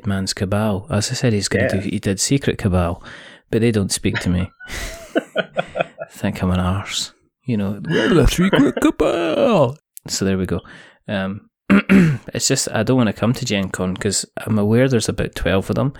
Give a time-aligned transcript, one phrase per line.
[0.00, 0.86] Dead Man's Cabal.
[0.90, 1.82] As I said, he's going to Yeah.
[1.82, 1.88] do.
[1.90, 3.02] He did Secret Cabal,
[3.50, 4.50] but they don't speak to me.
[6.10, 7.12] Think I'm an arse.
[7.44, 9.76] You know, the Secret Cabal.
[10.08, 10.60] So there we go.
[11.08, 15.08] Um, it's just I don't want to come to Gen Con because I'm aware there's
[15.08, 15.92] about twelve of them,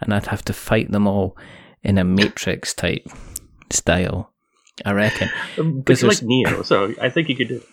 [0.00, 1.36] and I'd have to fight them all
[1.82, 3.06] in a Matrix type
[3.70, 4.32] style.
[4.84, 5.28] I reckon.
[5.56, 7.56] But Because you like Neo, so I think you could do.
[7.56, 7.66] it.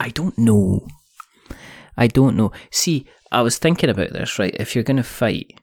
[0.00, 0.86] I don't know.
[1.96, 2.50] I don't know.
[2.72, 4.54] See, I was thinking about this, right?
[4.58, 5.60] If you're going to fight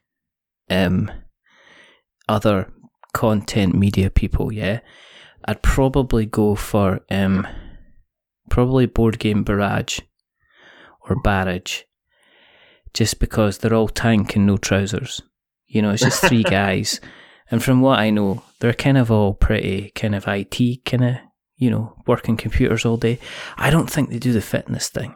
[0.70, 1.10] um
[2.28, 2.70] other
[3.14, 4.80] content media people, yeah,
[5.46, 7.46] I'd probably go for um
[8.50, 10.00] probably board game barrage
[11.08, 11.82] or barrage
[12.94, 15.22] just because they're all tank and no trousers.
[15.66, 17.00] You know, it's just three guys.
[17.50, 21.16] And from what I know, they're kind of all pretty kind of IT kind of,
[21.56, 23.18] you know, working computers all day.
[23.56, 25.14] I don't think they do the fitness thing.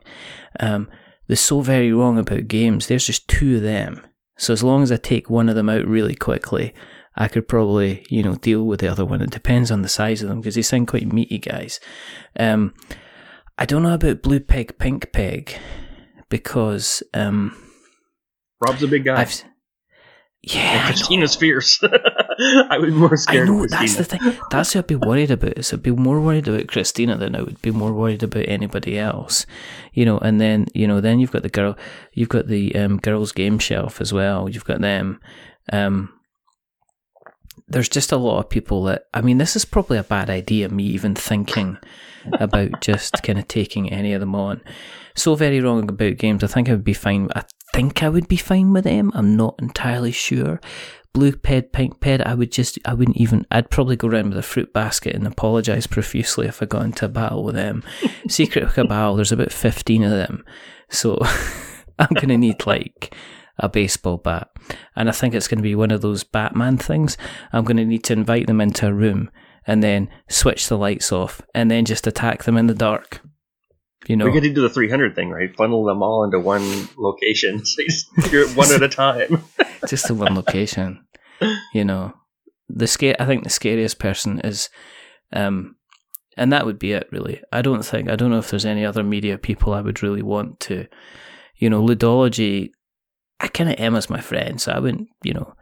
[0.58, 0.88] Um,
[1.26, 2.86] they're so very wrong about games.
[2.86, 4.06] There's just two of them.
[4.38, 6.74] So as long as I take one of them out really quickly,
[7.16, 9.22] I could probably, you know, deal with the other one.
[9.22, 11.80] It depends on the size of them because they sound quite meaty guys.
[12.38, 12.74] Um,
[13.58, 15.58] I don't know about Blue Peg, Pink Peg
[16.28, 17.56] because um,
[18.60, 19.20] Rob's a big guy.
[19.20, 19.42] I've.
[20.42, 21.82] Yeah, Christina's fierce.
[22.70, 24.20] I would be more I know that's the thing.
[24.50, 25.56] That's what I'd be worried about.
[25.56, 28.98] Is I'd be more worried about Christina than I would be more worried about anybody
[28.98, 29.46] else.
[29.92, 31.76] You know, and then you know, then you've got the girl,
[32.12, 34.48] you've got the um, girls' game shelf as well.
[34.48, 35.20] You've got them.
[35.72, 36.12] Um,
[37.68, 39.04] there's just a lot of people that.
[39.14, 40.68] I mean, this is probably a bad idea.
[40.68, 41.78] Me even thinking
[42.38, 44.60] about just kind of taking any of them on.
[45.14, 46.44] So very wrong about games.
[46.44, 47.28] I think I would be fine.
[47.34, 49.10] I think I would be fine with them.
[49.14, 50.60] I'm not entirely sure
[51.16, 54.38] blue peg, pink peg, I would just, I wouldn't even, I'd probably go around with
[54.38, 57.82] a fruit basket and apologise profusely if I got into a battle with them.
[58.28, 60.44] Secret Cabal, there's about 15 of them.
[60.90, 61.18] So
[61.98, 63.14] I'm going to need like
[63.58, 64.50] a baseball bat.
[64.94, 67.16] And I think it's going to be one of those Batman things.
[67.50, 69.30] I'm going to need to invite them into a room
[69.66, 73.22] and then switch the lights off and then just attack them in the dark.
[74.06, 75.54] You know, We could do the 300 thing, right?
[75.56, 77.64] Funnel them all into one location.
[77.64, 79.42] So you just do it one at a time.
[79.88, 81.05] just to one location.
[81.72, 82.14] You know,
[82.68, 83.16] the scare.
[83.18, 84.68] I think the scariest person is,
[85.32, 85.76] um,
[86.36, 87.08] and that would be it.
[87.12, 88.08] Really, I don't think.
[88.08, 90.86] I don't know if there's any other media people I would really want to.
[91.56, 92.70] You know, ludology.
[93.38, 95.08] I kind of Emma's my friend, so I wouldn't.
[95.22, 95.54] You know,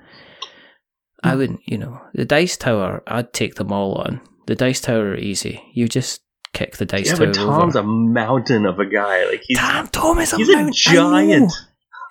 [1.23, 1.61] I wouldn't.
[1.67, 3.03] You know, the dice tower.
[3.07, 4.21] I'd take them all on.
[4.47, 5.63] The dice tower are easy.
[5.73, 6.21] You just
[6.53, 7.85] kick the dice yeah, tower but Tom's over.
[7.85, 9.27] a mountain of a guy.
[9.27, 10.67] Like he's Tom, Tom is a he's a mountain.
[10.67, 10.73] Know.
[10.73, 11.53] giant.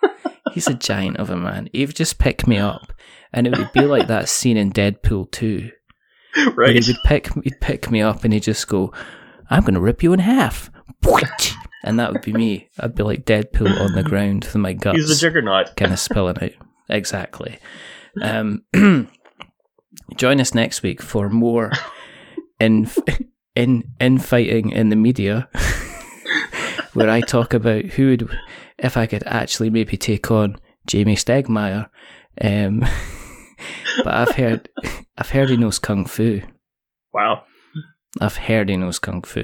[0.52, 1.70] He's a giant of a man.
[1.72, 2.92] He'd just pick me up,
[3.32, 5.72] and it would be like that scene in Deadpool 2,
[6.36, 6.76] where right?
[6.84, 8.92] he would pick he'd pick me up and he'd just go,
[9.50, 10.70] "I'm going to rip you in half,"
[11.84, 12.70] and that would be me.
[12.80, 15.76] I'd be like Deadpool on the ground with my guts He's the juggernaut.
[15.78, 16.52] kind of spilling out.
[16.90, 17.58] Exactly.
[18.22, 18.64] Um,
[20.18, 21.72] join us next week for more
[22.60, 22.90] in
[23.56, 25.48] in infighting in the media,
[26.94, 28.30] where I talk about who would,
[28.84, 30.58] if I could actually maybe take on
[30.88, 31.90] Jamey Stegmaier.
[32.42, 32.80] Um,
[34.04, 34.70] but I've heard
[35.18, 36.42] I've heard he knows kung fu.
[37.14, 37.44] Wow.
[38.22, 39.44] I've heard he knows kung fu.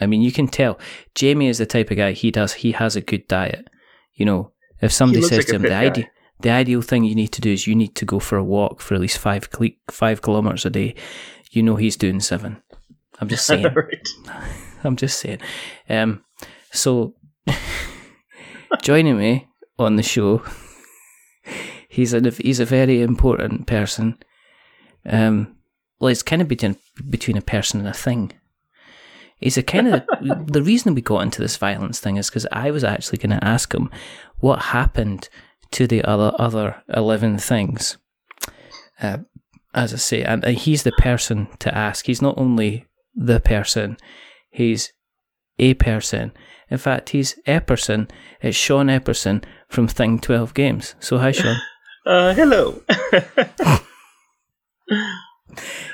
[0.00, 0.78] I mean, you can tell
[1.14, 2.12] Jamey is the type of guy.
[2.12, 2.54] He does.
[2.54, 3.68] He has a good diet.
[4.14, 5.84] You know, if somebody says like to him the guy.
[5.84, 6.10] idea,
[6.40, 8.80] the ideal thing you need to do is you need to go for a walk
[8.80, 10.94] for at least five cle- five kilometers a day.
[11.50, 12.62] You know he's doing seven.
[13.20, 13.66] I'm just saying.
[13.74, 14.08] right.
[14.84, 15.40] I'm just saying.
[15.88, 16.24] Um,
[16.72, 17.14] so
[18.82, 20.42] joining me on the show,
[21.88, 24.18] he's a he's a very important person.
[25.06, 25.56] Um,
[25.98, 26.76] well, it's kind of between
[27.08, 28.32] between a person and a thing.
[29.38, 30.02] He's a kind of
[30.46, 33.44] the reason we got into this violence thing is because I was actually going to
[33.44, 33.90] ask him
[34.38, 35.28] what happened
[35.72, 37.96] to the other other eleven things.
[39.00, 39.18] Uh,
[39.72, 42.06] as I say, and uh, he's the person to ask.
[42.06, 43.96] He's not only the person,
[44.50, 44.92] he's
[45.58, 46.32] a person.
[46.70, 48.08] In fact, he's Epperson.
[48.40, 50.94] It's Sean Epperson from Thing Twelve Games.
[51.00, 51.56] So hi, Sean.
[52.06, 52.80] Uh, hello.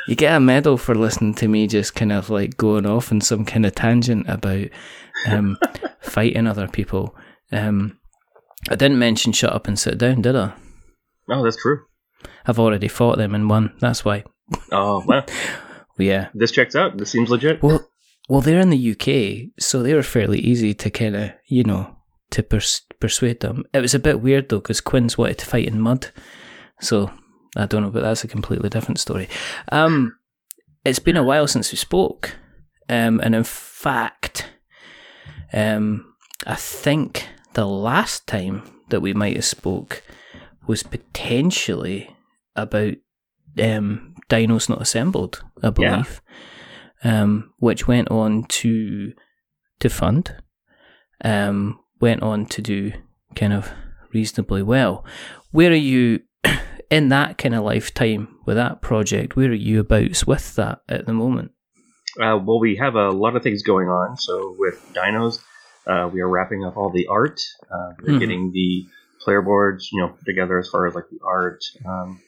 [0.06, 3.20] You get a medal for listening to me just kind of like going off on
[3.20, 4.68] some kind of tangent about
[5.26, 5.58] um,
[6.00, 7.16] fighting other people.
[7.50, 7.98] Um,
[8.70, 10.52] I didn't mention shut up and sit down, did I?
[11.28, 11.80] oh, that's true.
[12.46, 13.72] I've already fought them and won.
[13.80, 14.22] That's why.
[14.70, 15.24] Oh, well,
[15.98, 16.28] Yeah.
[16.34, 16.96] this checks out.
[16.98, 17.60] This seems legit.
[17.62, 17.88] Well,
[18.28, 21.96] well, they're in the UK, so they were fairly easy to kind of, you know,
[22.30, 23.64] to pers- persuade them.
[23.72, 26.10] It was a bit weird though, because Quinns wanted to fight in mud,
[26.80, 27.10] so
[27.56, 29.28] I don't know, but that's a completely different story.
[29.70, 30.18] Um,
[30.84, 32.36] it's been a while since we spoke,
[32.88, 34.50] um, and in fact,
[35.52, 36.14] um,
[36.46, 40.02] I think the last time that we might have spoke
[40.66, 42.14] was potentially
[42.54, 42.94] about
[43.60, 46.34] um, Dinos Not Assembled, I believe, yeah.
[47.04, 49.12] Um, which went on to
[49.80, 50.34] to fund,
[51.24, 52.92] um, went on to do
[53.34, 53.70] kind of
[54.12, 55.04] reasonably well.
[55.50, 56.20] Where are you
[56.90, 59.36] in that kind of lifetime with that project?
[59.36, 61.52] Where are you abouts with that at the moment?
[62.18, 64.16] Uh, well, we have a lot of things going on.
[64.16, 65.40] So with Dinos,
[65.86, 67.40] uh, we are wrapping up all the art.
[67.70, 68.18] Uh, we're mm-hmm.
[68.18, 68.86] getting the
[69.20, 72.20] player boards, you know, put together as far as like the art, um,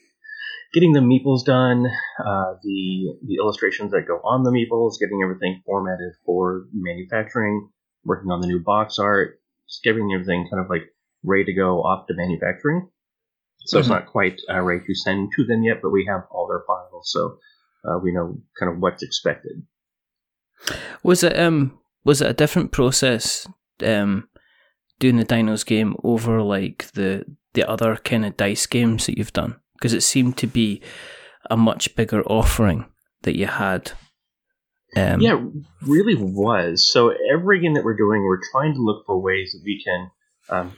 [0.72, 1.86] getting the meeples done,
[2.18, 7.68] uh, the the illustrations that go on the meeples, getting everything formatted for manufacturing,
[8.04, 10.82] working on the new box art, just getting everything kind of like
[11.22, 12.88] ready to go off to manufacturing.
[13.60, 13.80] So mm-hmm.
[13.80, 16.62] it's not quite uh, ready to send to them yet, but we have all their
[16.66, 17.38] files, so
[17.84, 19.62] uh, we know kind of what's expected.
[21.02, 23.46] Was it um was it a different process
[23.82, 24.28] um
[24.98, 27.24] doing the Dinos game over like the
[27.54, 29.56] the other kind of dice games that you've done?
[29.78, 30.82] Because it seemed to be
[31.50, 32.86] a much bigger offering
[33.22, 33.92] that you had.
[34.96, 35.40] Um, yeah,
[35.82, 36.90] really was.
[36.90, 40.10] So every game that we're doing, we're trying to look for ways that we can
[40.48, 40.72] um,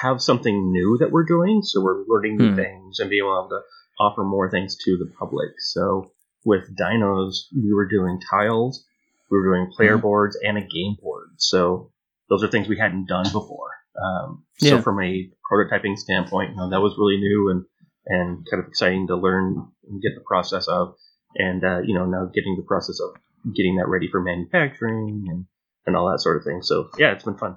[0.00, 1.62] have something new that we're doing.
[1.62, 2.56] So we're learning new hmm.
[2.56, 3.60] things and being able to
[4.00, 5.50] offer more things to the public.
[5.58, 6.12] So
[6.44, 8.84] with Dinos, we were doing tiles,
[9.30, 10.02] we were doing player hmm.
[10.02, 11.30] boards, and a game board.
[11.38, 11.90] So
[12.28, 13.70] those are things we hadn't done before.
[14.02, 17.64] Um, so from a prototyping standpoint, you know, that was really new and
[18.06, 20.94] and kind of exciting to learn and get the process of,
[21.36, 23.20] and uh, you know, now getting the process of
[23.54, 25.46] getting that ready for manufacturing and
[25.86, 26.62] and all that sort of thing.
[26.62, 27.56] So yeah, it's been fun.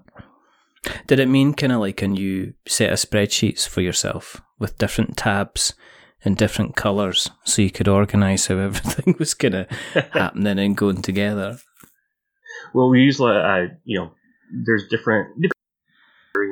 [1.07, 5.18] Did it mean kind of like a new set of spreadsheets for yourself with different
[5.18, 5.74] tabs
[6.24, 9.69] and different colours so you could organise how everything was kind of
[10.12, 11.57] happening and going together?
[12.74, 14.12] Well, we use, uh, you know,
[14.65, 15.50] there's different, you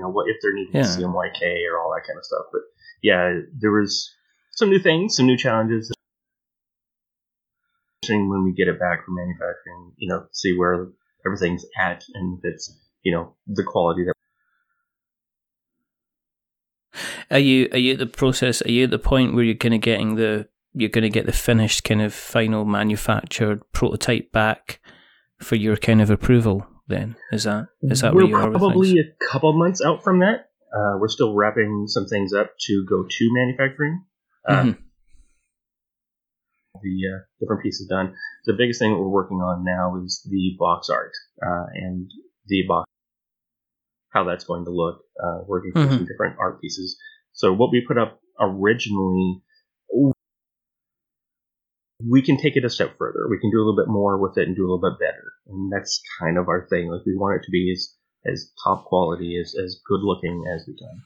[0.03, 0.81] know, what if they're needing yeah.
[0.81, 2.45] CMYK or all that kind of stuff.
[2.51, 2.61] But
[3.01, 4.13] yeah, there was
[4.51, 5.91] some new things, some new challenges.
[8.07, 10.89] When we get it back from manufacturing, you know, see where
[11.25, 14.13] everything's at and if it's, you know, the quality that
[17.31, 18.61] are you are you at the process?
[18.61, 21.25] Are you at the point where you're kind of getting the you're going to get
[21.25, 24.79] the finished kind of final manufactured prototype back
[25.39, 26.67] for your kind of approval?
[26.87, 30.49] Then is that is that we're probably a couple months out from that.
[30.73, 34.03] Uh, we're still wrapping some things up to go to manufacturing.
[34.47, 34.71] Uh, mm-hmm.
[36.81, 38.15] The uh, different pieces done.
[38.45, 42.11] The biggest thing that we're working on now is the box art uh, and
[42.47, 42.89] the box
[44.13, 45.95] how that's going to look, uh, working for mm-hmm.
[45.95, 46.97] some different art pieces.
[47.33, 49.41] So what we put up originally,
[52.07, 53.27] we can take it a step further.
[53.29, 55.33] We can do a little bit more with it and do a little bit better.
[55.47, 56.89] And that's kind of our thing.
[56.89, 57.93] Like we want it to be as,
[58.25, 61.01] as top quality, as, as good looking as we can.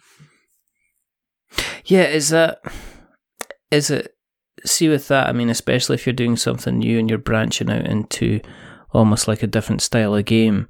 [1.86, 2.62] Yeah, is that,
[3.72, 4.16] is it,
[4.66, 7.86] see with that, I mean, especially if you're doing something new and you're branching out
[7.86, 8.42] into
[8.92, 10.68] almost like a different style of game,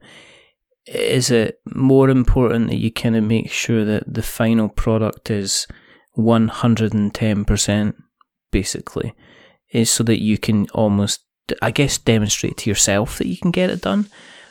[0.86, 5.68] is it more important that you kind of make sure that the final product is
[6.18, 7.94] 110%
[8.52, 9.14] basically
[9.72, 11.22] is so that you can almost
[11.62, 14.08] i guess demonstrate to yourself that you can get it done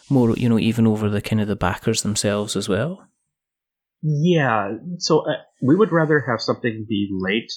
[0.09, 3.07] more you know even over the kind of the backers themselves as well
[4.03, 7.53] yeah so uh, we would rather have something be late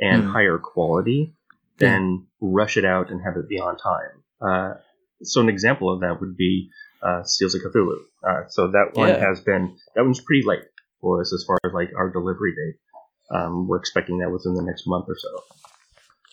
[0.00, 0.32] and mm.
[0.32, 1.34] higher quality
[1.78, 2.48] than yeah.
[2.52, 4.74] rush it out and have it be on time uh,
[5.22, 6.70] so an example of that would be
[7.02, 7.98] uh, Seals of Cthulhu.
[8.26, 9.18] Uh, so that one yeah.
[9.18, 10.64] has been that one's pretty late
[11.00, 12.80] for us as far as like our delivery date.
[13.30, 15.28] Um, we're expecting that within the next month or so.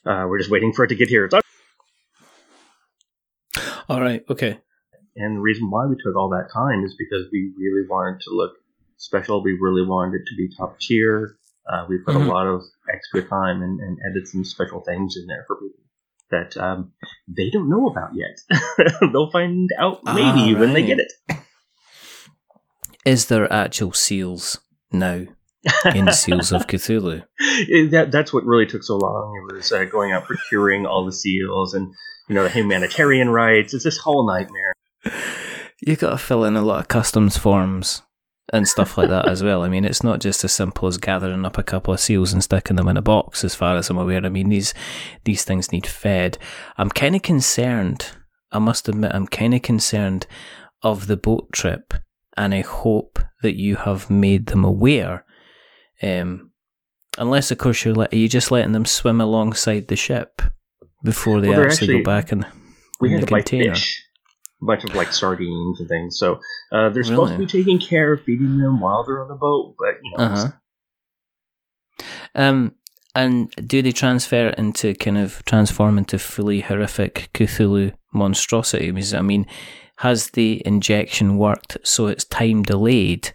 [0.06, 1.26] Uh, we're just waiting for it to get here.
[1.26, 1.36] It's
[3.88, 4.24] all right.
[4.30, 4.60] Okay.
[5.16, 8.32] And the reason why we took all that time is because we really wanted to
[8.32, 8.54] look
[8.98, 9.44] special.
[9.44, 11.38] We really wanted it to be top tier.
[11.72, 12.30] Uh, we put mm-hmm.
[12.30, 12.62] a lot of
[12.94, 15.86] extra time and, and added some special things in there for people
[16.32, 16.92] that um,
[17.28, 18.40] they don't know about yet.
[19.14, 20.60] They'll find out maybe right.
[20.60, 21.12] when they get it.
[23.06, 24.60] Is there actual seals
[24.92, 25.26] now
[25.94, 27.24] in Seals of Cthulhu?
[27.92, 29.48] that, that's what really took so long.
[29.50, 31.94] It was uh, going out procuring all the seals and
[32.28, 33.74] you know the humanitarian rights.
[33.74, 34.74] It's this whole nightmare.
[35.82, 38.02] You got to fill in a lot of customs forms
[38.54, 39.64] and stuff like that as well.
[39.64, 42.44] I mean, it's not just as simple as gathering up a couple of seals and
[42.44, 44.24] sticking them in a box, as far as I'm aware.
[44.26, 44.74] I mean, these
[45.24, 46.38] these things need fed.
[46.78, 48.12] I'm kind of concerned.
[48.52, 50.28] I must admit, I'm kind of concerned
[50.82, 51.94] of the boat trip,
[52.38, 55.25] and I hope that you have made them aware.
[56.02, 56.52] Um,
[57.18, 60.42] unless, of course, you're le- are you just letting them swim alongside the ship
[61.04, 62.46] before they well, actually, actually, go back and
[63.00, 63.72] we had to container.
[63.72, 64.06] buy fish
[64.62, 66.18] a bunch of like sardines and things.
[66.18, 66.36] So
[66.72, 67.04] uh, they're really?
[67.04, 70.18] supposed to be taking care of feeding them while they're on the boat, but you
[70.18, 70.24] know.
[70.24, 70.52] Uh-huh.
[72.34, 72.76] Um,
[73.14, 78.94] and do they transfer into kind of transform into fully horrific Cthulhu monstrosity?
[79.16, 79.46] I mean,
[79.98, 83.32] has the injection worked so it's time delayed?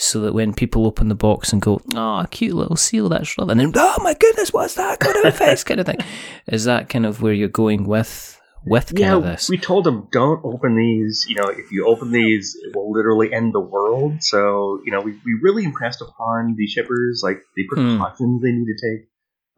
[0.00, 3.36] So that when people open the box and go, oh, a cute little seal, that's
[3.36, 5.66] right, and then, oh my goodness, what's that going to affect?
[5.66, 5.98] kind of thing.
[6.46, 9.48] Is that kind of where you're going with with kind yeah, of this.
[9.48, 11.26] We told them don't open these.
[11.28, 14.22] You know, if you open these, it will literally end the world.
[14.22, 17.98] So you know, we, we really impressed upon the shippers like the hmm.
[17.98, 19.08] precautions they need to take.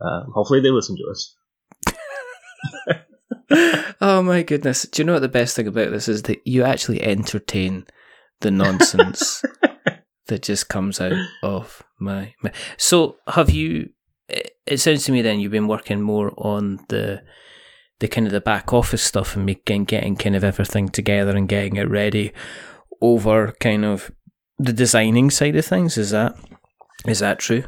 [0.01, 1.37] Uh, hopefully, they listen to us.
[4.01, 4.83] oh my goodness!
[4.85, 7.87] Do you know what the best thing about this is that you actually entertain
[8.41, 9.43] the nonsense
[10.31, 12.53] that just comes out of my, my.
[12.77, 13.91] So, have you?
[14.67, 17.23] It sounds to me then you've been working more on the
[17.99, 21.49] the kind of the back office stuff and making getting kind of everything together and
[21.49, 22.33] getting it ready
[23.03, 24.11] over kind of
[24.59, 25.99] the designing side of things.
[25.99, 26.37] Is that
[27.07, 27.65] is that true?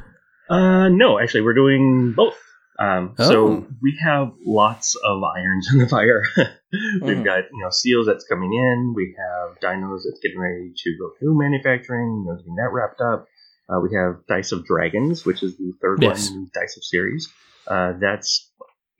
[0.49, 2.39] Uh, no, actually, we're doing both.
[2.79, 3.29] Um, oh.
[3.29, 6.23] So we have lots of irons in the fire.
[7.03, 7.25] We've mm.
[7.25, 8.95] got you know seals that's coming in.
[8.97, 12.25] We have dinos that's getting ready to go through manufacturing.
[12.25, 13.27] You know, getting that wrapped up.
[13.69, 16.31] Uh, we have Dice of Dragons, which is the third yes.
[16.31, 17.29] one in the Dice of series.
[17.67, 18.51] Uh, that's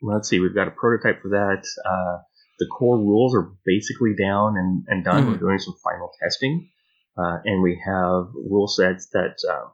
[0.03, 1.63] let's see, we've got a prototype for that.
[1.85, 2.21] Uh,
[2.59, 5.23] the core rules are basically down and, and done.
[5.23, 5.31] Mm-hmm.
[5.31, 6.69] We're doing some final testing.
[7.17, 9.69] Uh, and we have rule sets that uh,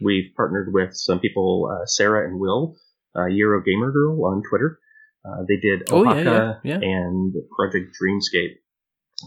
[0.00, 2.76] we've partnered with some people, uh, Sarah and Will,
[3.16, 4.78] uh, Euro Gamer Girl on Twitter.
[5.24, 6.86] Uh, they did Oaxaca oh, yeah, yeah, yeah.
[6.86, 8.56] and Project Dreamscape.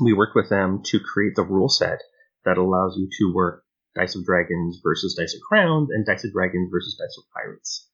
[0.03, 1.99] We worked with them to create the rule set
[2.45, 3.63] that allows you to work
[3.95, 7.89] Dice of Dragons versus Dice of Crowns and Dice of Dragons versus Dice of Pirates.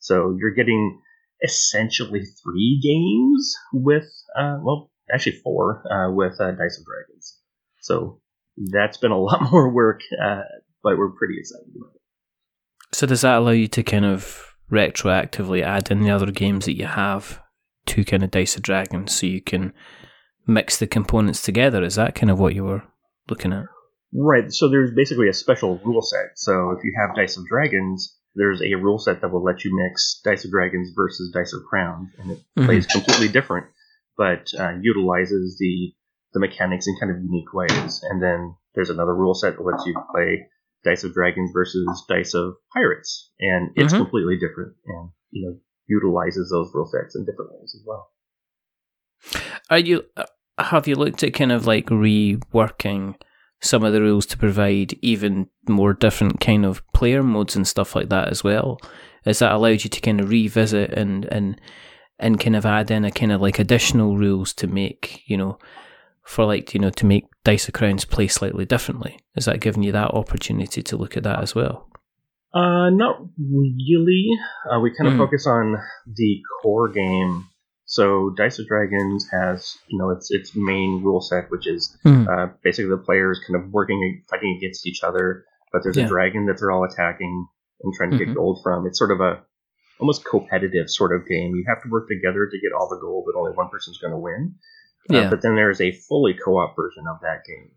[0.00, 1.00] So you're getting
[1.42, 7.38] essentially three games with, uh, well, actually four uh, with uh, Dice of Dragons.
[7.80, 8.20] So
[8.56, 10.42] that's been a lot more work, uh,
[10.82, 12.00] but we're pretty excited about it.
[12.92, 16.76] So does that allow you to kind of retroactively add in the other games that
[16.76, 17.40] you have
[17.86, 19.72] to kind of Dice of Dragons, so you can
[20.46, 21.82] mix the components together?
[21.82, 22.82] Is that kind of what you were
[23.28, 23.64] looking at?
[24.12, 24.52] Right.
[24.52, 26.36] So there's basically a special rule set.
[26.36, 29.70] So if you have Dice of Dragons, there's a rule set that will let you
[29.74, 32.66] mix Dice of Dragons versus Dice of Crowns, and it mm-hmm.
[32.66, 33.66] plays completely different,
[34.16, 35.92] but uh, utilizes the
[36.32, 38.04] the mechanics in kind of unique ways.
[38.08, 40.46] And then there's another rule set that lets you play
[40.84, 44.02] Dice of Dragons versus Dice of Pirates, and it's mm-hmm.
[44.02, 45.56] completely different, and you know
[45.86, 48.10] utilizes those rule sets in different ways as well.
[49.68, 50.24] Are you uh,
[50.58, 53.16] have you looked at kind of like reworking?
[53.60, 57.94] some of the rules to provide even more different kind of player modes and stuff
[57.94, 58.80] like that as well.
[59.26, 61.60] Is that allowed you to kind of revisit and and
[62.18, 65.58] and kind of add in a kind of like additional rules to make you know
[66.22, 69.18] for like you know to make Dice of Crowns play slightly differently?
[69.36, 71.88] Is that giving you that opportunity to look at that as well?
[72.52, 74.28] Uh, not really.
[74.70, 75.18] Uh, we kind of mm.
[75.18, 77.46] focus on the core game
[77.90, 82.22] so Dice of Dragons has, you know, its its main rule set, which is mm.
[82.22, 86.04] uh, basically the players kind of working fighting against each other, but there's yeah.
[86.04, 87.48] a dragon that they're all attacking
[87.82, 88.26] and trying to mm-hmm.
[88.26, 88.86] get gold from.
[88.86, 89.42] It's sort of a
[89.98, 91.56] almost competitive sort of game.
[91.56, 94.12] You have to work together to get all the gold, but only one person's going
[94.12, 94.54] to win.
[95.10, 95.20] Uh, yeah.
[95.26, 97.70] Uh, but then there's a fully co-op version of that game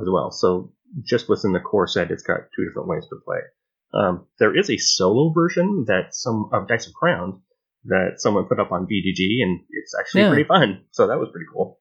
[0.00, 0.30] as well.
[0.30, 0.72] So
[1.04, 3.38] just within the core set, it's got two different ways to play.
[3.94, 7.36] Um, there is a solo version that some of Dice of Crowns
[7.84, 10.28] that someone put up on BGG, and it's actually yeah.
[10.28, 10.84] pretty fun.
[10.92, 11.80] So that was pretty cool.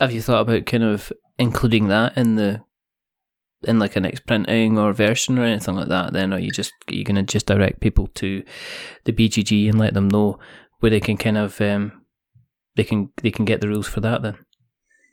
[0.00, 2.62] Have you thought about kind of including that in the
[3.62, 6.12] in like a next printing or version or anything like that?
[6.12, 8.42] Then, or you just you're gonna just direct people to
[9.04, 10.38] the BGG and let them know
[10.80, 12.03] where they can kind of um,
[12.76, 14.36] they can they can get the rules for that then.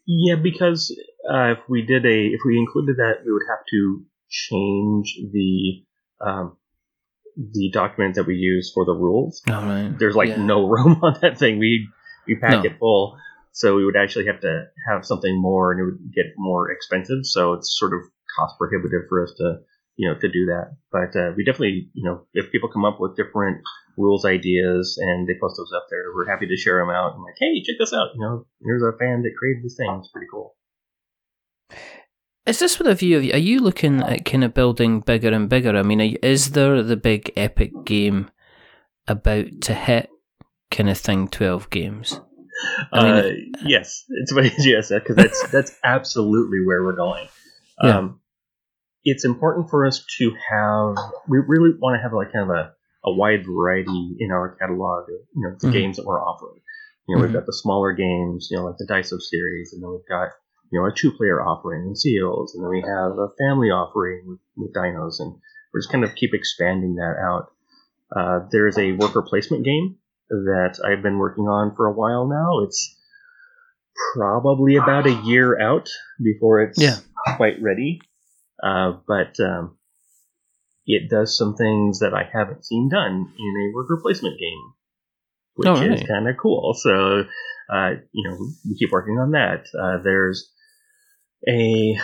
[0.08, 0.96] Yeah, because
[1.32, 5.84] uh, if we did a if we included that, we would have to change the
[6.26, 6.58] um,
[7.36, 9.42] the document that we use for the rules.
[9.48, 9.98] Oh, right.
[9.98, 10.44] There's like yeah.
[10.44, 11.60] no room on that thing.
[11.60, 11.90] We
[12.28, 12.70] we pack no.
[12.70, 13.18] it full,
[13.52, 17.20] so we would actually have to have something more, and it would get more expensive.
[17.24, 18.02] So it's sort of
[18.36, 19.60] cost prohibitive for us to
[19.98, 20.76] you know to do that.
[20.92, 23.62] But uh, we definitely you know if people come up with different
[24.02, 27.14] rules ideas and they post those up there, we're happy to share them out.
[27.14, 28.10] And like, hey, check this out.
[28.16, 29.96] You know, here's a fan that created this thing.
[30.00, 30.56] It's pretty cool.
[32.46, 35.48] Is this with a view of are you looking at kind of building bigger and
[35.48, 35.78] bigger?
[35.78, 38.32] I mean, is there the big epic game
[39.08, 40.10] about to hit
[40.72, 41.28] kind of thing?
[41.28, 42.20] Twelve games.
[42.92, 47.28] I mean, uh, yes, it's what yes, because that's that's absolutely where we're going.
[47.82, 47.98] Yeah.
[47.98, 48.20] Um,
[49.04, 50.96] it's important for us to have.
[51.28, 55.10] We really want to have like kind of a, a wide variety in our catalog
[55.10, 55.74] of you know the mm-hmm.
[55.74, 56.62] games that we're offering.
[57.08, 57.34] You know, mm-hmm.
[57.34, 60.08] we've got the smaller games, you know, like the Dice of series, and then we've
[60.08, 60.30] got
[60.72, 64.40] you know a two-player offering in Seals, and then we have a family offering with,
[64.56, 65.36] with Dinos, and
[65.74, 67.52] we're just kind of keep expanding that out.
[68.16, 69.98] Uh, there's a worker placement game
[70.30, 72.64] that I've been working on for a while now.
[72.66, 72.98] It's
[74.14, 75.90] probably about a year out
[76.22, 76.98] before it's yeah.
[77.36, 78.02] quite ready.
[78.64, 79.78] Uh, but um,
[80.86, 84.74] it does some things that I haven't seen done in a worker placement game,
[85.56, 85.92] which oh, right.
[85.92, 86.74] is kind of cool.
[86.74, 87.24] So,
[87.72, 89.66] uh, you know, we keep working on that.
[89.78, 90.52] Uh, there's
[91.48, 91.98] a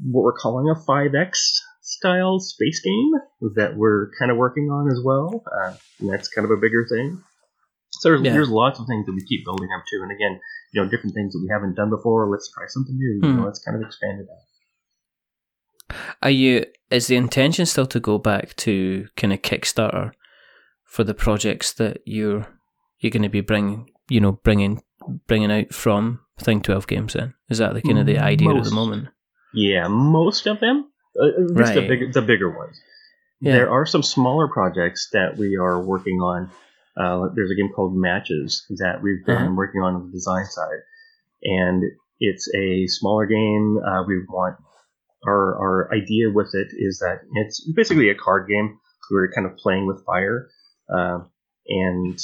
[0.00, 1.30] what we're calling a 5X
[1.82, 3.12] style space game
[3.56, 5.42] that we're kind of working on as well.
[5.46, 7.22] Uh, and that's kind of a bigger thing.
[7.90, 8.32] So there's, yeah.
[8.32, 10.02] there's lots of things that we keep building up to.
[10.02, 10.40] And again,
[10.72, 12.30] you know, different things that we haven't done before.
[12.30, 13.20] Let's try something new.
[13.20, 13.26] Hmm.
[13.26, 15.96] You know, let's kind of expand it out.
[16.22, 16.64] Are you?
[16.90, 20.12] Is the intention still to go back to kind of Kickstarter
[20.84, 22.46] for the projects that you're
[23.00, 24.82] you're going to be bringing, you know, bringing
[25.26, 27.12] bringing out from Thing Twelve Games?
[27.12, 29.08] Then is that the kind of the idea most, at the moment?
[29.52, 30.90] Yeah, most of them.
[31.20, 31.74] Uh, right.
[31.74, 32.80] the, big, the bigger ones.
[33.40, 33.52] Yeah.
[33.52, 36.50] There are some smaller projects that we are working on
[36.98, 39.54] uh, there's a game called Matches that we've been uh-huh.
[39.54, 40.80] working on on the design side,
[41.44, 41.84] and
[42.18, 43.78] it's a smaller game.
[43.78, 44.56] Uh, we want
[45.26, 48.78] our our idea with it is that it's basically a card game.
[49.10, 50.50] We're kind of playing with fire,
[50.92, 51.20] uh,
[51.66, 52.18] and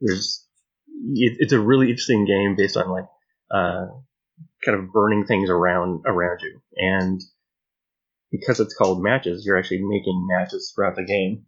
[0.00, 0.44] there's
[1.14, 3.06] it, it's a really interesting game based on like
[3.50, 3.86] uh,
[4.64, 7.20] kind of burning things around around you, and
[8.30, 11.46] because it's called matches, you're actually making matches throughout the game,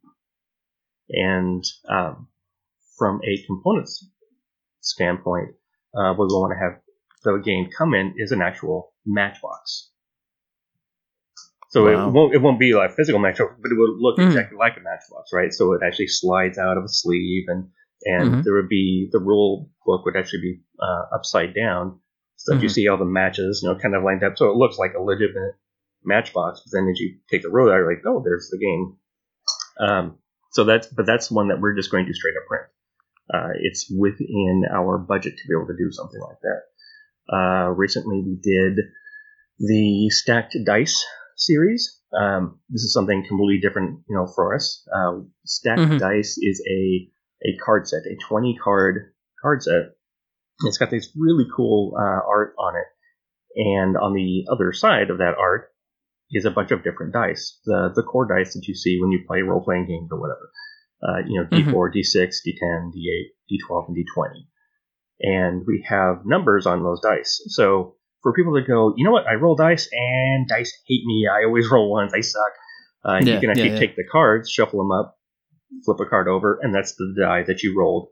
[1.11, 2.29] and um,
[2.97, 4.09] from a components
[4.81, 5.49] standpoint,
[5.95, 6.81] uh, what we want to have
[7.25, 9.91] the game come in is an actual matchbox.
[11.77, 12.09] So wow.
[12.09, 14.27] it won't it won't be like physical matchbox, but it will look mm.
[14.27, 15.53] exactly like a matchbox, right?
[15.53, 17.69] So it actually slides out of a sleeve, and
[18.05, 18.43] and mm-hmm.
[18.43, 22.01] there would be the rule book would actually be uh, upside down,
[22.37, 22.63] so mm-hmm.
[22.63, 24.95] you see all the matches, you know, kind of lined up, so it looks like
[24.97, 25.53] a legitimate
[26.03, 26.63] matchbox.
[26.65, 28.97] But then as you take the road out, you're like, oh, there's the game.
[29.79, 30.19] Um,
[30.53, 32.67] so that's but that's one that we're just going to straight up print
[33.33, 36.63] uh, it's within our budget to be able to do something like that.
[37.33, 38.79] Uh, recently, we did
[39.59, 41.05] the stacked dice
[41.37, 42.01] series.
[42.19, 44.87] Um, this is something completely different, you know, for us.
[44.95, 45.99] Uh, stacked mm-hmm.
[45.99, 47.09] dice is a
[47.47, 49.95] a card set, a twenty card card set.
[50.65, 52.87] It's got this really cool uh, art on it,
[53.57, 55.69] and on the other side of that art
[56.31, 57.61] is a bunch of different dice.
[57.65, 60.51] The the core dice that you see when you play role playing games or whatever
[61.03, 61.99] uh, you know, D4, mm-hmm.
[61.99, 64.31] D6, D10, D8, D12, and D20.
[65.21, 67.43] And we have numbers on those dice.
[67.49, 67.96] So
[68.27, 71.29] for people to go, you know what, I roll dice and dice hate me.
[71.33, 72.11] I always roll ones.
[72.11, 72.43] They suck.
[73.05, 73.79] Uh, yeah, you can actually yeah, yeah.
[73.79, 75.17] take the cards, shuffle them up,
[75.85, 78.09] flip a card over, and that's the die that you rolled.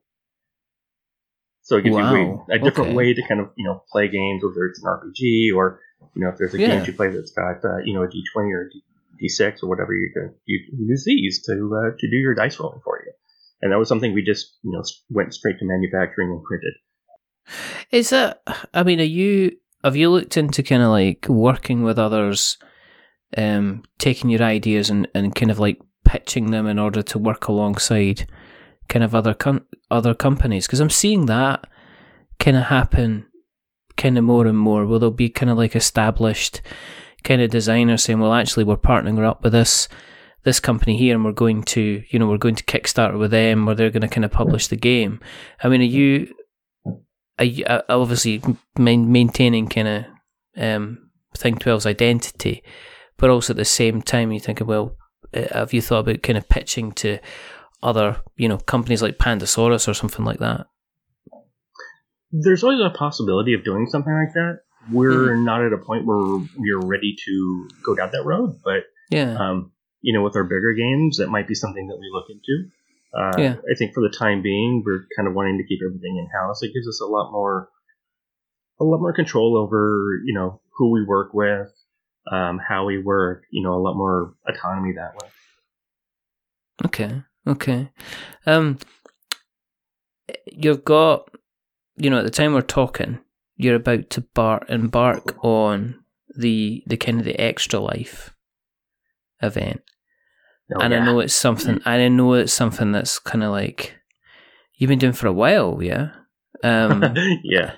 [1.62, 2.14] So it gives wow.
[2.14, 2.96] you a different okay.
[2.96, 5.80] way to kind of you know play games, whether it's an RPG or
[6.14, 8.52] you know if there's a game you play that's got uh, you know a D20
[8.52, 8.82] or a D
[9.20, 12.80] d6 or whatever you can you use these to uh, to do your dice rolling
[12.84, 13.12] for you.
[13.62, 16.74] And that was something we just you know went straight to manufacturing and printed.
[17.90, 18.42] Is that?
[18.72, 22.56] I mean, are you have you looked into kind of like working with others,
[23.36, 27.48] um, taking your ideas and, and kind of like pitching them in order to work
[27.48, 28.26] alongside
[28.88, 30.66] kind of other com- other companies?
[30.66, 31.66] Because I'm seeing that
[32.38, 33.26] kind of happen
[33.96, 34.86] kind of more and more.
[34.86, 36.62] Will there be kind of like established
[37.22, 39.88] kind of designers saying, well, actually, we're partnering up with this
[40.44, 43.66] this company here, and we're going to, you know, we're going to Kickstarter with them,
[43.66, 45.20] or they're going to kind of publish the game.
[45.62, 46.34] I mean, are you,
[47.38, 48.42] uh, obviously
[48.76, 50.04] maintaining kind of
[50.56, 52.62] um, Thing 12's identity,
[53.16, 54.96] but also at the same time, you think, of, well,
[55.34, 57.18] uh, have you thought about kind of pitching to
[57.82, 60.66] other, you know, companies like Pandasaurus or something like that?
[62.30, 65.44] There's always a possibility of doing something like that we're mm-hmm.
[65.44, 68.60] not at a point where we're ready to go down that road.
[68.62, 72.10] But yeah, um, you know, with our bigger games, that might be something that we
[72.12, 72.70] look into.
[73.16, 73.56] Uh, yeah.
[73.70, 76.62] I think for the time being, we're kind of wanting to keep everything in house.
[76.62, 77.68] It gives us a lot more,
[78.80, 81.72] a lot more control over, you know, who we work with,
[82.30, 83.44] um, how we work.
[83.50, 85.28] You know, a lot more autonomy that way.
[86.86, 87.22] Okay.
[87.46, 87.90] Okay.
[88.46, 88.78] Um,
[90.46, 91.28] you've got,
[91.96, 93.20] you know, at the time we're talking,
[93.56, 96.00] you're about to bar- embark on
[96.36, 98.34] the the kind of the extra life
[99.42, 99.82] event.
[100.74, 101.00] Oh, and yeah.
[101.00, 103.94] I know it's something and I know it's something that's kinda like
[104.76, 106.10] you've been doing for a while, yeah?
[106.62, 107.74] Um, yeah.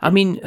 [0.00, 0.40] I mean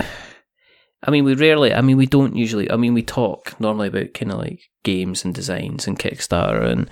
[1.03, 4.13] I mean we rarely I mean we don't usually I mean we talk normally about
[4.13, 6.89] kinda like games and designs and Kickstarter and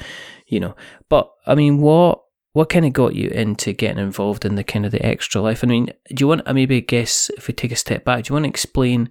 [0.47, 0.75] you know.
[1.10, 2.21] But I mean what
[2.55, 5.62] what kind of got you into getting involved in the kind of the extra life?
[5.62, 6.43] I mean, do you want?
[6.45, 9.10] I maybe guess if we take a step back, do you want to explain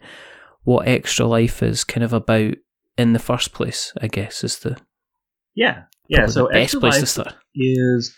[0.62, 2.54] what extra life is kind of about
[2.96, 3.92] in the first place?
[4.00, 4.78] I guess is the
[5.54, 6.26] yeah yeah.
[6.26, 7.18] So extra life
[7.54, 8.14] is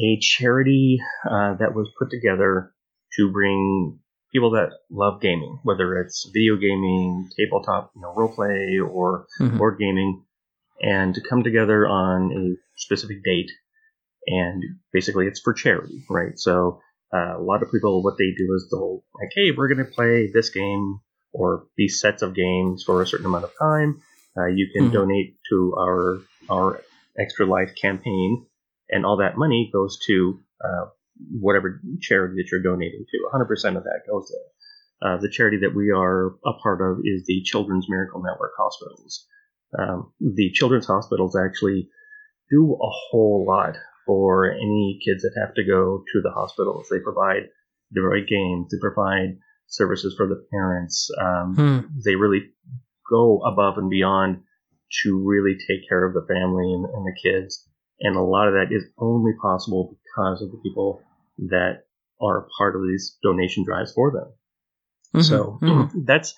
[0.00, 2.72] a charity uh, that was put together
[3.16, 3.98] to bring
[4.32, 9.58] people that love gaming, whether it's video gaming, tabletop, you know, role play, or mm-hmm.
[9.58, 10.24] board gaming,
[10.80, 13.50] and to come together on a specific date.
[14.26, 14.62] And
[14.92, 16.36] basically, it's for charity, right?
[16.38, 16.80] So
[17.14, 19.92] uh, a lot of people, what they do is they'll like, hey, we're going to
[19.92, 21.00] play this game
[21.32, 24.02] or these sets of games for a certain amount of time.
[24.36, 24.94] Uh, you can mm-hmm.
[24.94, 26.82] donate to our our
[27.18, 28.46] Extra Life campaign,
[28.90, 30.86] and all that money goes to uh,
[31.40, 33.36] whatever charity that you're donating to.
[33.36, 34.48] 100% of that goes there.
[35.00, 39.26] Uh, the charity that we are a part of is the Children's Miracle Network Hospitals.
[39.78, 41.88] Um, the children's hospitals actually
[42.50, 46.88] do a whole lot for any kids that have to go to the hospitals.
[46.90, 47.48] They provide
[47.90, 51.10] the right games, they provide services for the parents.
[51.20, 51.78] Um, hmm.
[52.04, 52.50] They really
[53.08, 54.42] go above and beyond
[55.04, 57.66] to really take care of the family and, and the kids.
[58.00, 61.02] And a lot of that is only possible because of the people
[61.50, 61.84] that
[62.20, 64.32] are part of these donation drives for them.
[65.14, 65.20] Mm-hmm.
[65.22, 66.00] So mm-hmm.
[66.04, 66.34] that's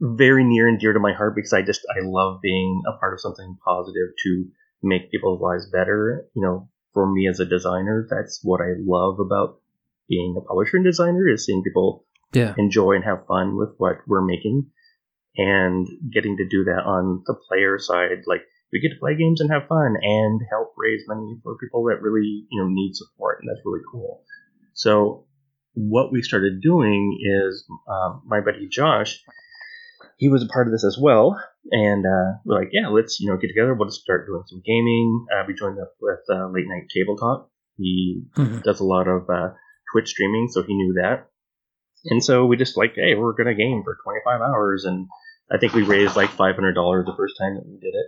[0.00, 3.14] very near and dear to my heart because I just I love being a part
[3.14, 4.44] of something positive to
[4.82, 6.26] make people's lives better.
[6.34, 9.60] You know, for me as a designer, that's what I love about
[10.08, 12.54] being a publisher and designer is seeing people yeah.
[12.58, 14.66] enjoy and have fun with what we're making
[15.36, 18.22] and getting to do that on the player side.
[18.26, 18.42] Like
[18.72, 22.02] we get to play games and have fun and help raise money for people that
[22.02, 24.22] really you know need support and that's really cool.
[24.74, 25.26] So
[25.74, 29.20] what we started doing is uh, my buddy josh
[30.18, 31.40] he was a part of this as well
[31.72, 33.74] and uh, we're like yeah let's you know get together.
[33.74, 35.26] We'll just start doing some gaming.
[35.34, 38.58] Uh, we joined up with uh, late night tabletop he mm-hmm.
[38.60, 39.50] does a lot of uh,
[39.92, 41.28] twitch streaming so he knew that.
[42.06, 45.08] And so we just like hey we're gonna game for 25 hours and
[45.50, 48.06] i think we raised like $500 the first time that we did it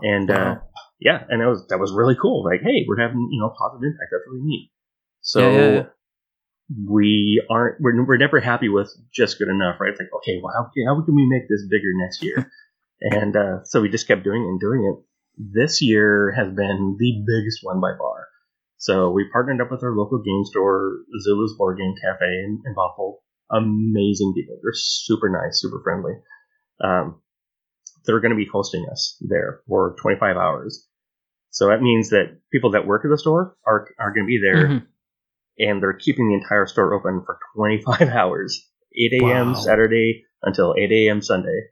[0.00, 0.56] and uh,
[1.00, 2.44] yeah, and that was that was really cool.
[2.44, 4.08] Like, hey, we're having you know positive impact.
[4.10, 4.70] That's really neat.
[5.20, 5.84] So yeah, yeah,
[6.88, 9.90] we aren't we're, we're never happy with just good enough, right?
[9.90, 12.50] It's like, okay, well, how, how can we make this bigger next year?
[13.00, 15.04] and uh, so we just kept doing it and doing it.
[15.36, 18.28] This year has been the biggest one by far.
[18.78, 22.74] So we partnered up with our local game store, Zulu's Board Game Cafe in, in
[22.74, 23.18] Bothell.
[23.50, 24.58] Amazing people.
[24.62, 26.14] They're super nice, super friendly.
[26.82, 27.20] Um,
[28.04, 30.86] they're going to be hosting us there for 25 hours.
[31.50, 34.40] So that means that people that work at the store are, are going to be
[34.42, 34.84] there mm-hmm.
[35.58, 39.52] and they're keeping the entire store open for 25 hours, 8 a.m.
[39.52, 39.58] Wow.
[39.58, 41.22] Saturday until 8 a.m.
[41.22, 41.68] Sunday.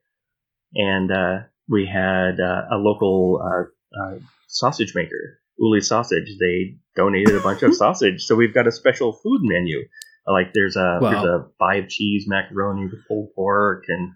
[0.74, 6.36] And uh, we had uh, a local uh, uh sausage maker, Uli Sausage.
[6.38, 8.22] They donated a bunch of sausage.
[8.22, 9.80] So we've got a special food menu.
[10.26, 11.10] Like there's a wow.
[11.10, 14.12] there's a five cheese macaroni with pulled pork and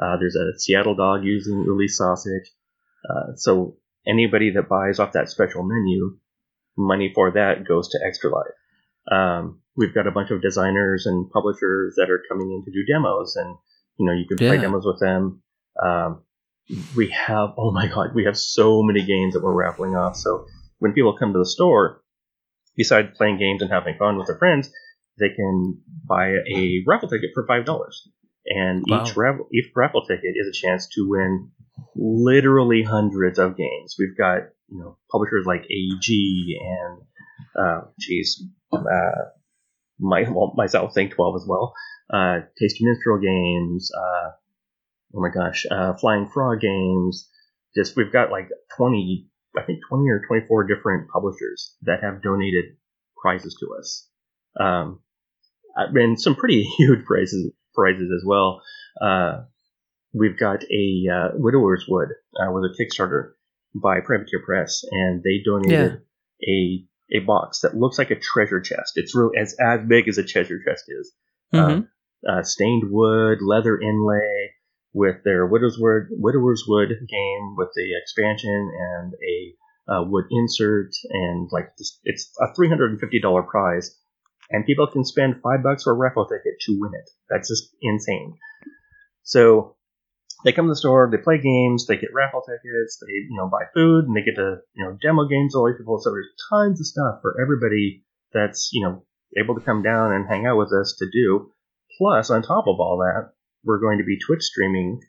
[0.00, 2.50] uh, there's a Seattle dog using Uli sausage.
[3.08, 6.18] Uh, so anybody that buys off that special menu,
[6.76, 8.54] money for that goes to Extra Life.
[9.10, 12.84] Um, we've got a bunch of designers and publishers that are coming in to do
[12.92, 13.56] demos, and
[13.98, 15.42] you know you can play demos with them.
[15.82, 16.22] Um,
[16.96, 20.16] we have oh my god, we have so many games that we're raffling off.
[20.16, 20.46] So
[20.78, 22.02] when people come to the store,
[22.76, 24.70] besides playing games and having fun with their friends,
[25.18, 28.08] they can buy a raffle ticket for five dollars
[28.46, 29.02] and wow.
[29.02, 31.50] each raffle, each raffle ticket is a chance to win
[31.94, 33.96] literally hundreds of games.
[33.98, 37.02] We've got you know publishers like AEG and
[37.58, 39.30] uh, geez, uh,
[39.98, 41.74] my well, myself Thing Twelve as well.
[42.12, 43.90] Uh, Tasty Minstrel games.
[43.96, 44.30] Uh,
[45.14, 47.28] oh my gosh, uh, Flying Frog games.
[47.74, 52.22] Just we've got like twenty, I think twenty or twenty four different publishers that have
[52.22, 52.76] donated
[53.20, 54.08] prizes to us.
[54.58, 55.00] Um,
[55.76, 58.62] and some pretty huge prizes prizes as well.
[59.00, 59.42] Uh,
[60.12, 62.08] we've got a uh, Widower's Wood
[62.40, 63.32] uh, was a Kickstarter
[63.74, 66.02] by Privateer Press, and they donated
[66.40, 66.54] yeah.
[66.54, 68.92] a a box that looks like a treasure chest.
[68.96, 71.12] It's really as as big as a treasure chest is.
[71.54, 71.82] Mm-hmm.
[71.82, 71.82] Uh,
[72.28, 74.50] uh, stained wood, leather inlay,
[74.96, 80.90] with their Widow's Wood Widower's Wood game with the expansion and a uh, wood insert,
[81.10, 83.94] and like this, it's a three hundred and fifty dollar prize
[84.50, 87.10] and people can spend five bucks for a raffle ticket to win it.
[87.28, 88.34] That's just insane.
[89.22, 89.76] So
[90.44, 93.48] they come to the store, they play games, they get raffle tickets, they you know
[93.48, 95.98] buy food, and they get to you know demo games all these people.
[95.98, 99.04] So there's tons of stuff for everybody that's you know
[99.36, 101.50] able to come down and hang out with us to do.
[101.98, 103.32] Plus, on top of all that,
[103.64, 105.00] we're going to be Twitch streaming,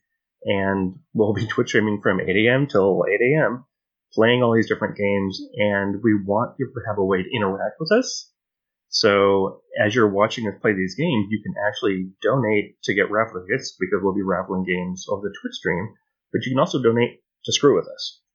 [0.44, 2.68] and we'll be Twitch streaming from 8 a.m.
[2.68, 3.66] till 8 a.m.
[4.14, 7.76] playing all these different games, and we want people to have a way to interact
[7.80, 8.32] with us.
[8.90, 13.42] So as you're watching us play these games, you can actually donate to get raffle
[13.42, 15.94] tickets because we'll be raffling games over the Twitch stream.
[16.32, 18.22] But you can also donate to screw with us.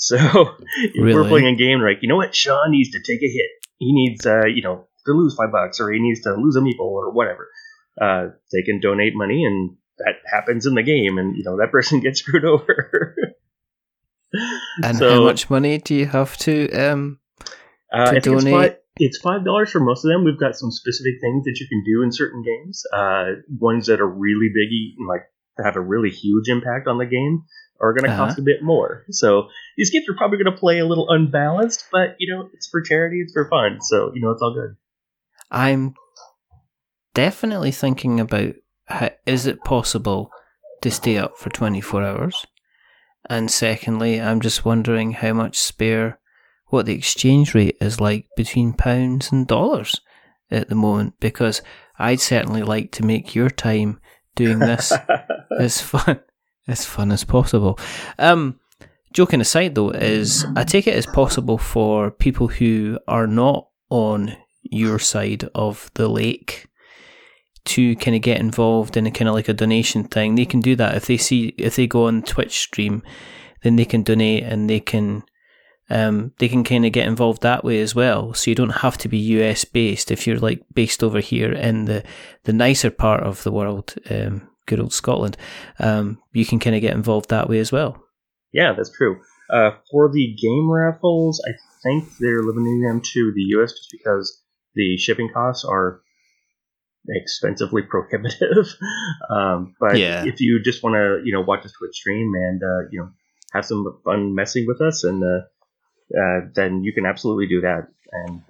[0.00, 1.12] So if really?
[1.12, 3.50] we're playing a game like, you know what, Sean needs to take a hit.
[3.78, 6.60] He needs, uh, you know, to lose five bucks, or he needs to lose a
[6.60, 7.48] meeple, or whatever.
[8.00, 11.72] Uh, they can donate money, and that happens in the game, and you know that
[11.72, 13.16] person gets screwed over.
[14.84, 17.18] and so, how much money do you have to um
[17.92, 18.76] uh, to donate?
[18.98, 20.24] It's five dollars for most of them.
[20.24, 22.82] We've got some specific things that you can do in certain games.
[22.92, 25.22] Uh, ones that are really biggy, like
[25.64, 27.44] have a really huge impact on the game,
[27.80, 28.26] are going to uh-huh.
[28.26, 29.04] cost a bit more.
[29.10, 32.68] So these games are probably going to play a little unbalanced, but you know it's
[32.68, 34.76] for charity, it's for fun, so you know it's all good.
[35.50, 35.94] I'm
[37.14, 38.54] definitely thinking about
[38.86, 40.30] how, is it possible
[40.82, 42.46] to stay up for 24 hours?
[43.28, 46.18] And secondly, I'm just wondering how much spare,
[46.68, 50.00] what the exchange rate is like between pounds and dollars
[50.50, 51.62] at the moment, because
[51.98, 54.00] I'd certainly like to make your time
[54.34, 54.92] doing this
[55.58, 56.20] as fun
[56.66, 57.78] as fun as possible.
[58.18, 58.60] Um,
[59.12, 64.36] joking aside, though, is I take it as possible for people who are not on
[64.62, 66.66] your side of the lake
[67.64, 70.34] to kind of get involved in a kind of like a donation thing.
[70.34, 73.02] They can do that if they see if they go on Twitch stream,
[73.62, 75.22] then they can donate and they can
[75.90, 78.34] um, they can kind of get involved that way as well.
[78.34, 81.86] So you don't have to be US based if you're like based over here in
[81.86, 82.04] the
[82.44, 85.36] the nicer part of the world, um, good old Scotland.
[85.78, 88.02] Um, you can kind of get involved that way as well.
[88.52, 89.20] Yeah, that's true.
[89.50, 94.42] Uh, for the game raffles, I think they're limiting them to the US just because
[94.74, 96.02] the shipping costs are
[97.08, 98.66] expensively prohibitive.
[99.30, 100.24] um, but yeah.
[100.26, 103.10] if you just want to, you know, watch a Twitch stream and uh, you know
[103.54, 105.46] have some fun messing with us, and uh,
[106.16, 107.88] uh, then you can absolutely do that.
[108.12, 108.42] And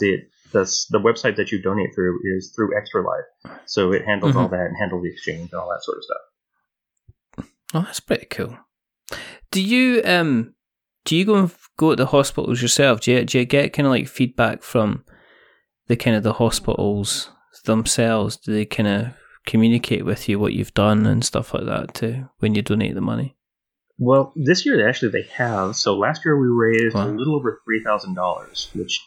[0.00, 0.18] the,
[0.52, 4.40] the the website that you donate through is through Extra Life, so it handles mm-hmm.
[4.40, 7.50] all that and handles the exchange and all that sort of stuff.
[7.72, 8.58] Oh, that's pretty cool.
[9.50, 10.54] Do you um
[11.04, 13.00] do you go and go to the hospitals yourself?
[13.00, 15.04] Do you, do you get kind of like feedback from
[15.86, 17.30] the kind of the hospitals
[17.64, 18.36] themselves?
[18.36, 19.06] Do they kind of
[19.46, 23.00] communicate with you what you've done and stuff like that too when you donate the
[23.00, 23.36] money?
[24.00, 25.76] Well, this year actually they have.
[25.76, 27.06] So last year we raised wow.
[27.06, 28.98] a little over three thousand dollars, which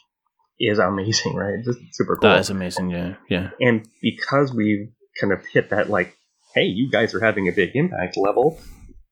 [0.60, 1.62] is amazing, right?
[1.64, 2.30] Just super cool.
[2.30, 3.50] That is amazing, yeah, yeah.
[3.60, 6.16] And because we kind of hit that, like,
[6.54, 8.60] hey, you guys are having a big impact level,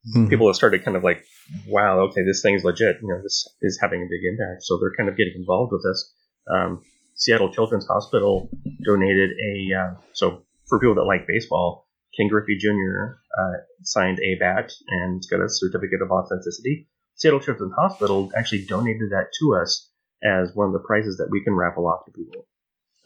[0.09, 0.29] mm-hmm.
[0.29, 1.25] people have started kind of like,
[1.67, 2.99] wow, okay, this thing's legit.
[3.03, 4.63] You know, this is having a big impact.
[4.63, 6.13] So they're kind of getting involved with this.
[6.49, 6.83] Um,
[7.17, 8.49] Seattle Children's Hospital
[8.85, 13.19] donated a uh, so for people that like baseball, Ken Griffey Jr.
[13.39, 16.89] Uh, signed a bat and got a certificate of authenticity.
[17.15, 19.91] Seattle Children's Hospital actually donated that to us
[20.23, 22.47] as one of the prizes that we can raffle off to people.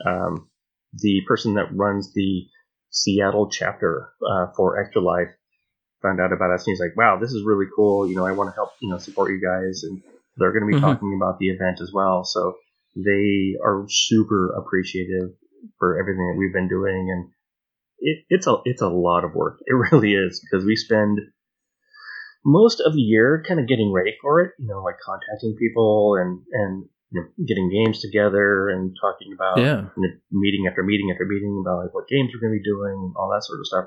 [0.04, 0.50] Um,
[0.92, 2.46] the person that runs the
[2.90, 5.28] Seattle chapter uh, for Extra Life
[6.02, 8.08] found out about us and he's like, "Wow, this is really cool.
[8.08, 10.02] You know, I want to help you know support you guys." And
[10.36, 10.92] they're going to be mm-hmm.
[10.92, 12.24] talking about the event as well.
[12.24, 12.56] So
[12.94, 15.30] they are super appreciative
[15.78, 17.30] for everything that we've been doing, and
[17.98, 19.58] it, it's a it's a lot of work.
[19.66, 21.18] It really is because we spend
[22.44, 24.52] most of the year kind of getting ready for it.
[24.58, 29.58] You know, like contacting people and and you know, getting games together and talking about
[29.58, 29.88] yeah.
[29.96, 32.68] you know, meeting after meeting after meeting about like what games we're going to be
[32.68, 33.84] doing and all that sort of stuff.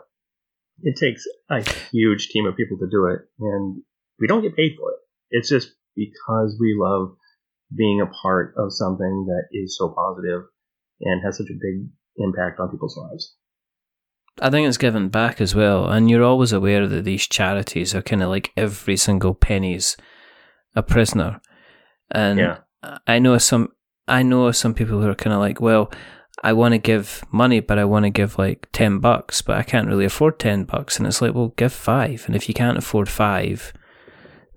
[0.81, 3.83] It takes a huge team of people to do it, and
[4.19, 4.99] we don't get paid for it.
[5.29, 7.17] It's just because we love
[7.75, 10.43] being a part of something that is so positive
[11.01, 13.35] and has such a big impact on people's lives.
[14.41, 18.01] I think it's given back as well, and you're always aware that these charities are
[18.01, 19.97] kind of like every single penny's
[20.75, 21.41] a prisoner,
[22.11, 22.57] and yeah.
[23.07, 23.69] I know some
[24.07, 25.91] I know some people who are kind of like, well,
[26.43, 29.63] I want to give money, but I want to give like ten bucks, but I
[29.63, 32.77] can't really afford ten bucks, and it's like, well, give five, and if you can't
[32.77, 33.73] afford five,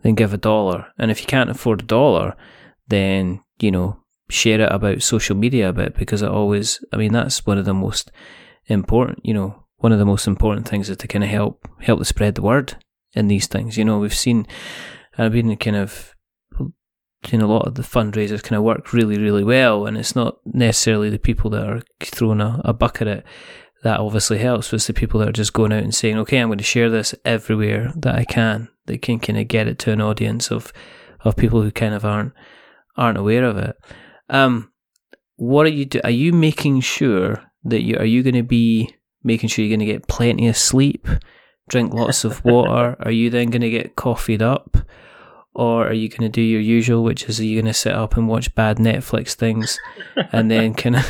[0.02, 2.36] then give a dollar, and if you can't afford a dollar,
[2.88, 7.12] then, you know, share it about social media a bit because it always, I mean,
[7.12, 8.10] that's one of the most
[8.66, 11.98] important, you know, one of the most important things is to kind of help, help
[11.98, 12.76] to spread the word
[13.14, 13.76] in these things.
[13.76, 14.46] You know, we've seen,
[15.18, 16.14] I've been kind of,
[17.24, 20.38] seen a lot of the fundraisers kind of work really, really well, and it's not
[20.44, 23.24] necessarily the people that are throwing a, a bucket at
[23.82, 26.38] that obviously helps, but it's the people that are just going out and saying, okay,
[26.38, 29.78] I'm going to share this everywhere that I can, that can kind of get it
[29.80, 30.72] to an audience of,
[31.20, 32.32] of people who kind of aren't
[32.96, 33.76] aren't aware of it.
[34.28, 34.70] Um,
[35.36, 36.00] what are you do?
[36.04, 39.86] Are you making sure that you are you going to be making sure you're going
[39.86, 41.08] to get plenty of sleep,
[41.68, 42.96] drink lots of water?
[43.00, 44.76] are you then going to get coffeeed up,
[45.54, 47.92] or are you going to do your usual, which is are you going to sit
[47.92, 49.78] up and watch bad Netflix things,
[50.32, 51.06] and then kind of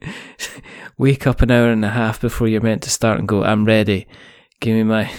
[0.98, 3.64] wake up an hour and a half before you're meant to start and go, I'm
[3.64, 4.06] ready.
[4.60, 5.10] Give me my,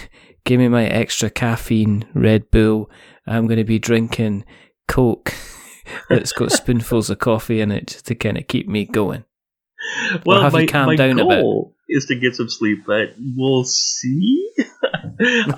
[0.44, 2.90] give me my extra caffeine Red Bull.
[3.26, 4.44] I'm going to be drinking
[4.88, 5.32] Coke
[6.08, 9.24] that's got spoonfuls of coffee in it just to kind of keep me going.
[10.26, 14.52] Well, have my, you calmed down goal is to get some sleep, but we'll see.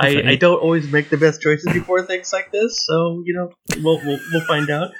[0.01, 3.53] I, I don't always make the best choices before things like this, so you know
[3.83, 4.91] we'll we'll, we'll find out.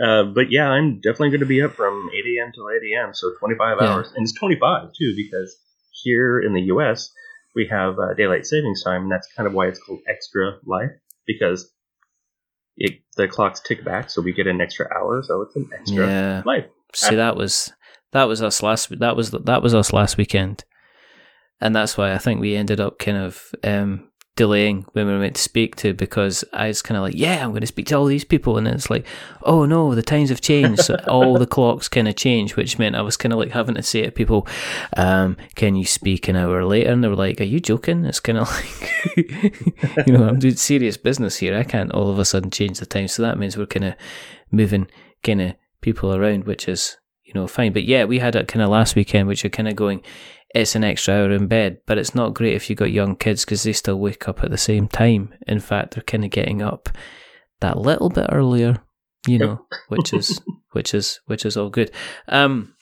[0.00, 2.52] Uh, but yeah, I'm definitely going to be up from 8 a.m.
[2.52, 3.14] till 8 a.m.
[3.14, 3.86] So 25 yeah.
[3.88, 5.56] hours, and it's 25 too because
[6.02, 7.12] here in the U.S.
[7.54, 10.90] we have uh, daylight savings time, and that's kind of why it's called extra life
[11.26, 11.70] because
[12.76, 16.06] it the clocks tick back, so we get an extra hour, so it's an extra
[16.06, 16.42] yeah.
[16.44, 16.66] life.
[16.94, 17.72] See, that was
[18.12, 18.98] that was us last.
[18.98, 20.64] That was that was us last weekend,
[21.60, 25.18] and that's why I think we ended up kind of um, delaying when we were
[25.18, 27.86] meant to speak to because I was kind of like, yeah, I'm going to speak
[27.86, 29.06] to all these people, and it's like,
[29.42, 30.82] oh no, the times have changed.
[30.82, 33.74] So all the clocks kind of changed, which meant I was kind of like having
[33.74, 34.46] to say to people,
[34.96, 38.20] um, "Can you speak an hour later?" And they were like, "Are you joking?" It's
[38.20, 38.50] kind of
[39.16, 41.56] like, you know, I'm doing serious business here.
[41.56, 43.94] I can't all of a sudden change the time, so that means we're kind of
[44.50, 44.88] moving
[45.22, 47.72] kind of people around, which is you know fine.
[47.72, 50.02] But yeah, we had it kind of last weekend, which are kind of going
[50.56, 53.44] it's an extra hour in bed, but it's not great if you've got young kids
[53.44, 55.34] because they still wake up at the same time.
[55.46, 56.88] In fact, they're kind of getting up
[57.60, 58.78] that little bit earlier,
[59.26, 60.40] you know, which is
[60.72, 61.90] which is which is all good.
[62.28, 62.74] Um,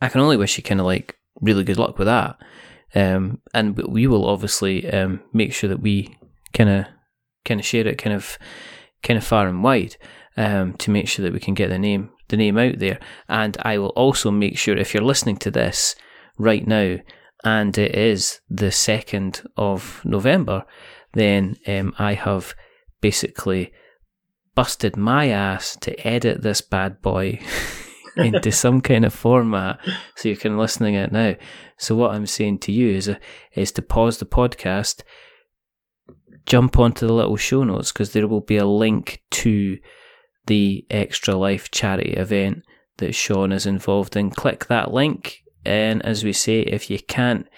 [0.00, 2.36] I can only wish you kind of like really good luck with that.
[2.94, 6.16] Um, and we will obviously um, make sure that we
[6.52, 6.86] kind of
[7.44, 8.38] kind of share it kind of
[9.02, 9.96] kind of far and wide
[10.36, 13.00] um, to make sure that we can get the name the name out there.
[13.28, 15.96] And I will also make sure if you're listening to this
[16.38, 16.96] right now,
[17.44, 20.64] and it is the 2nd of November,
[21.12, 22.54] then um, I have
[23.00, 23.72] basically
[24.54, 27.40] busted my ass to edit this bad boy
[28.16, 29.78] into some kind of format
[30.16, 31.34] so you can listening it now.
[31.76, 33.16] So what I'm saying to you is uh,
[33.54, 35.02] is to pause the podcast,
[36.46, 39.78] jump onto the little show notes because there will be a link to
[40.46, 42.62] the Extra Life charity event
[42.98, 44.30] that Sean is involved in.
[44.30, 47.48] Click that link and as we say, if you can't,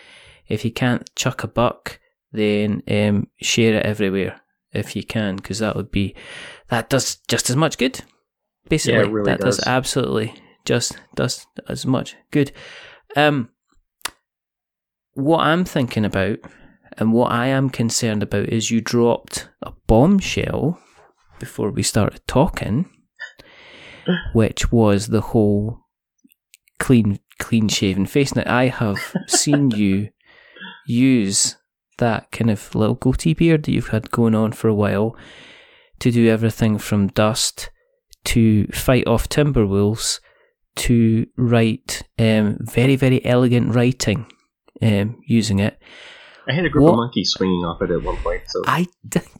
[0.49, 2.01] if you can't chuck a buck,
[2.33, 4.41] then um, share it everywhere
[4.73, 6.15] if you can, because that would be
[6.69, 8.01] that does just as much good.
[8.69, 9.59] Basically, yeah, really that does.
[9.59, 9.67] does.
[9.67, 12.53] absolutely just does as much good.
[13.15, 13.51] Um,
[15.15, 16.39] what I'm thinking about
[16.99, 20.79] and what I am concerned about is you dropped a bombshell
[21.39, 22.91] before we started talking,
[24.33, 25.81] which was the whole
[26.79, 28.35] clean clean shaven face.
[28.35, 30.11] Now, I have seen you
[30.87, 31.57] use
[31.99, 35.17] that kind of little goatee beard that you've had going on for a while
[35.99, 37.71] to do everything from dust
[38.25, 40.21] to fight off timber wolves
[40.75, 44.27] to write um, very, very elegant writing
[44.83, 45.79] um, using it.
[46.49, 46.91] I had a group what?
[46.93, 48.43] of monkeys swinging off it at one point.
[48.47, 48.87] So I,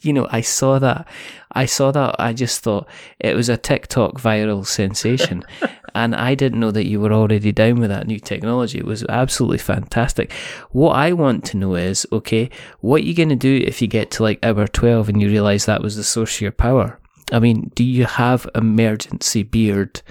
[0.01, 1.07] you know, I saw that.
[1.53, 2.17] I saw that.
[2.19, 2.89] I just thought
[3.21, 5.45] it was a TikTok viral sensation,
[5.97, 8.79] and I didn't know that you were already down with that new technology.
[8.79, 10.31] It was absolutely fantastic.
[10.71, 13.89] What I want to know is, okay, what are you going to do if you
[13.89, 17.01] get to like hour twelve and you realize that was the source of your power?
[17.33, 20.03] I mean, do you have emergency beard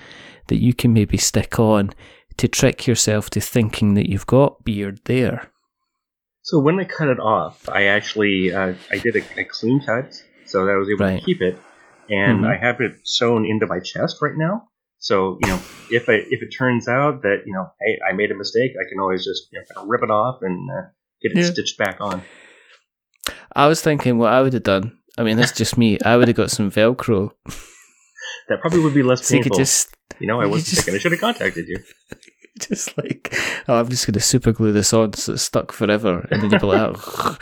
[0.47, 1.91] that you can maybe stick on
[2.37, 5.51] to trick yourself to thinking that you've got beard there?
[6.41, 10.13] So when I cut it off, I actually uh, I did a, a, clean cut,
[10.45, 11.19] so that I was able right.
[11.19, 11.59] to keep it,
[12.09, 12.45] and mm-hmm.
[12.45, 14.67] I have it sewn into my chest right now.
[15.05, 15.59] So you know,
[15.91, 18.89] if I if it turns out that you know, hey, I made a mistake, I
[18.89, 20.87] can always just you know, kind of rip it off and uh,
[21.21, 21.51] get it yeah.
[21.51, 22.23] stitched back on.
[23.55, 24.97] I was thinking what I would have done.
[25.15, 25.99] I mean, that's just me.
[26.03, 27.33] I would have got some Velcro.
[28.49, 29.53] that probably would be less painful.
[29.53, 31.77] So you, just, you know, I wasn't just, thinking I should have contacted you.
[32.59, 33.31] just like,
[33.67, 36.27] oh, I'm just going to super glue this on so it's stuck forever.
[36.31, 37.37] And then you'll be like, oh,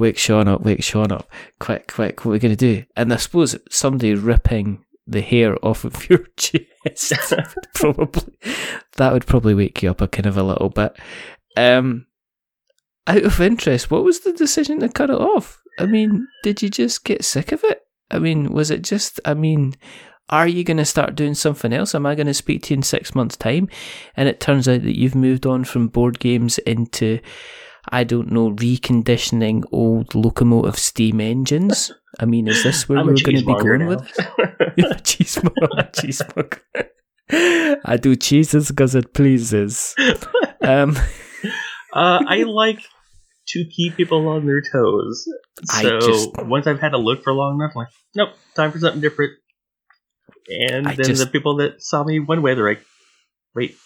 [0.00, 1.30] wake Sean up, wake Sean up.
[1.60, 2.84] Quick, quick, what are we going to do?
[2.96, 7.12] And I suppose somebody ripping the hair off of your chest
[7.74, 8.38] probably,
[8.96, 10.96] that would probably wake you up a kind of a little bit.
[11.56, 12.06] Um,
[13.06, 15.60] out of interest, what was the decision to cut it off?
[15.78, 17.82] I mean, did you just get sick of it?
[18.10, 19.74] I mean, was it just, I mean,
[20.30, 21.94] are you going to start doing something else?
[21.94, 23.68] Am I going to speak to you in six months' time?
[24.16, 27.20] And it turns out that you've moved on from board games into,
[27.88, 31.92] I don't know, reconditioning old locomotive steam engines.
[32.20, 33.88] I mean, is this where we're going to be going now.
[33.88, 34.12] with
[34.76, 35.04] it?
[35.04, 35.38] cheese
[35.92, 36.60] cheesemonger.
[37.84, 39.94] I do cheeses because it pleases.
[40.62, 40.96] Um.
[41.92, 42.80] uh, I like
[43.48, 45.26] to keep people on their toes.
[45.64, 48.78] So just, once I've had to look for long enough, I'm like, nope, time for
[48.78, 49.32] something different.
[50.48, 52.84] And I then just, the people that saw me one way, they're like,
[53.54, 53.78] wait, is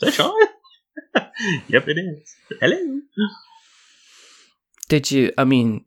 [0.00, 0.32] that Sean?
[1.68, 2.34] Yep, it is.
[2.60, 3.00] Hello.
[4.88, 5.84] Did you, I mean,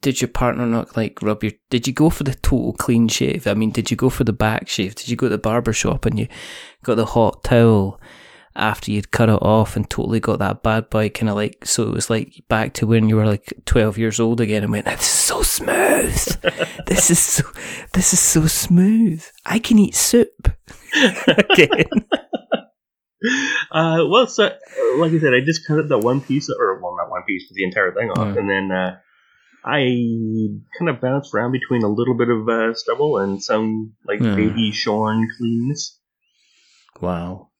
[0.00, 3.46] did your partner not like rub your, did you go for the total clean shave?
[3.46, 4.94] I mean, did you go for the back shave?
[4.94, 6.28] Did you go to the barber shop and you
[6.82, 8.00] got the hot towel
[8.56, 11.84] after you'd cut it off and totally got that bad boy kind of like, so
[11.84, 14.86] it was like back to when you were like 12 years old again and went,
[14.86, 16.42] this is so smooth.
[16.86, 17.44] this is so,
[17.92, 19.24] this is so smooth.
[19.44, 20.50] I can eat soup
[21.26, 21.84] again.
[23.68, 24.44] Uh, well, so
[24.96, 27.54] like I said, I just cut the one piece, or well, not one piece, but
[27.54, 28.96] the entire thing off, and then uh,
[29.64, 29.80] I
[30.78, 34.70] kind of bounced around between a little bit of uh, stubble and some like baby
[34.70, 35.98] shorn cleanness.
[37.00, 37.50] Wow.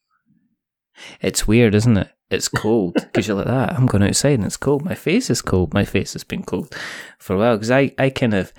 [1.21, 2.09] It's weird, isn't it?
[2.31, 3.73] It's cold because you're like that.
[3.75, 4.85] I'm going outside and it's cold.
[4.85, 5.75] My face is cold.
[5.75, 6.75] My face has been cold
[7.19, 8.53] for a while because I, I kind of,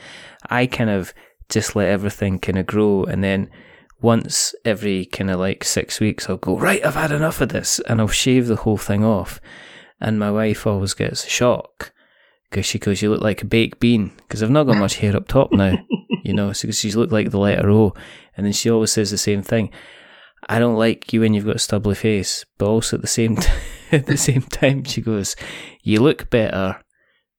[0.50, 1.14] I kind of
[1.50, 3.50] just let everything kind of grow and then
[4.02, 6.86] once every kind of like six weeks I'll go right.
[6.86, 9.40] I've had enough of this and I'll shave the whole thing off.
[10.00, 11.92] And my wife always gets a shock
[12.50, 15.16] because she goes, "You look like a baked bean." Because I've not got much hair
[15.16, 15.78] up top now,
[16.24, 16.54] you know.
[16.54, 17.94] So she's looked like the letter O,
[18.36, 19.72] and then she always says the same thing.
[20.48, 23.38] I don't like you when you've got a stubbly face, but also at the same
[23.38, 23.50] t-
[23.92, 25.36] at the same time, she goes,
[25.82, 26.80] "You look better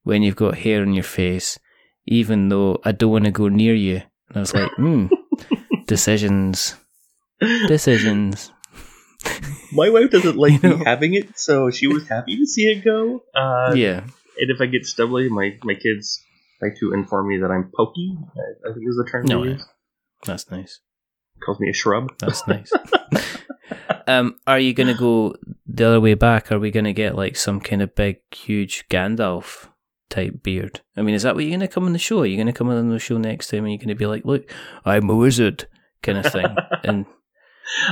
[0.03, 1.59] when you've got hair on your face,
[2.07, 5.07] even though I don't want to go near you." And I was like, "Hmm,
[5.89, 6.77] decisions,
[7.67, 8.53] decisions."
[9.73, 10.77] My wife doesn't like you know?
[10.77, 13.25] me having it, so she was happy to see it go.
[13.35, 14.01] Uh, yeah,
[14.39, 16.23] and if I get stubbly, my my kids
[16.63, 18.17] like to inform me that I'm pokey.
[18.37, 19.27] I, I think is the term.
[19.27, 19.59] No, yeah.
[20.25, 20.81] that's nice
[21.41, 22.13] calls me a shrub.
[22.19, 22.73] That's nice.
[24.07, 25.35] um, are you going to go
[25.67, 26.53] the other way back?
[26.53, 29.69] Are we going to get like some kind of big, huge Gandalf
[30.11, 30.81] type beard?
[30.97, 32.21] I mean, is that what you're going to come on the show?
[32.21, 34.07] Are you going to come on the show next time and you're going to be
[34.07, 34.51] like, look,
[34.85, 35.67] I'm a wizard
[36.03, 36.47] kind of thing?
[36.85, 37.07] and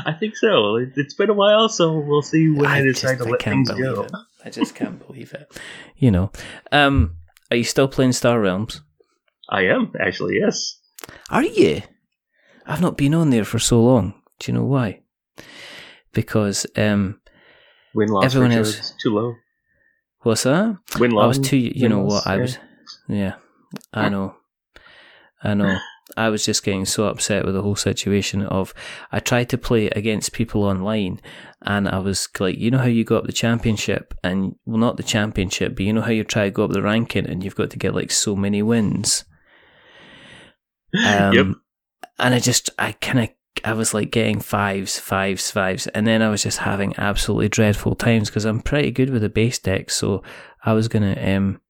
[0.05, 0.77] I think so.
[0.97, 3.71] It's been a while, so we'll see when I, I decide just, to let things
[3.71, 4.03] go.
[4.03, 4.13] It.
[4.45, 5.59] I just can't believe it.
[5.97, 6.31] You know,
[6.73, 7.17] um,
[7.51, 8.83] are you still playing Star Realms?
[9.49, 10.39] I am actually.
[10.41, 10.81] Yes.
[11.31, 11.83] Are you?
[12.67, 14.15] I've not been on there for so long.
[14.39, 15.03] Do you know why?
[16.13, 17.21] Because um,
[17.95, 19.35] win loss everyone else too low.
[20.21, 20.79] What's that?
[20.99, 21.25] Win loss.
[21.25, 21.57] I was too.
[21.57, 22.27] You know what?
[22.27, 22.59] I was.
[23.09, 23.35] Yeah,
[23.93, 24.35] I know.
[25.43, 25.79] I know.
[26.17, 28.73] I was just getting so upset with the whole situation of
[29.13, 31.21] I tried to play against people online
[31.63, 34.97] and I was like, you know how you go up the championship and well not
[34.97, 37.57] the championship, but you know how you try to go up the ranking and you've
[37.57, 39.25] got to get like so many wins.
[41.05, 41.47] Um, yep
[42.19, 43.29] and I just I kind of
[43.65, 47.95] I was like getting fives, fives, fives, and then I was just having absolutely dreadful
[47.95, 49.91] times because I'm pretty good with the base deck.
[49.91, 50.23] So
[50.65, 51.61] I was gonna um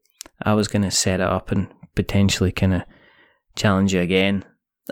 [0.42, 2.82] I was gonna set it up and potentially kind of
[3.56, 4.44] challenge you again.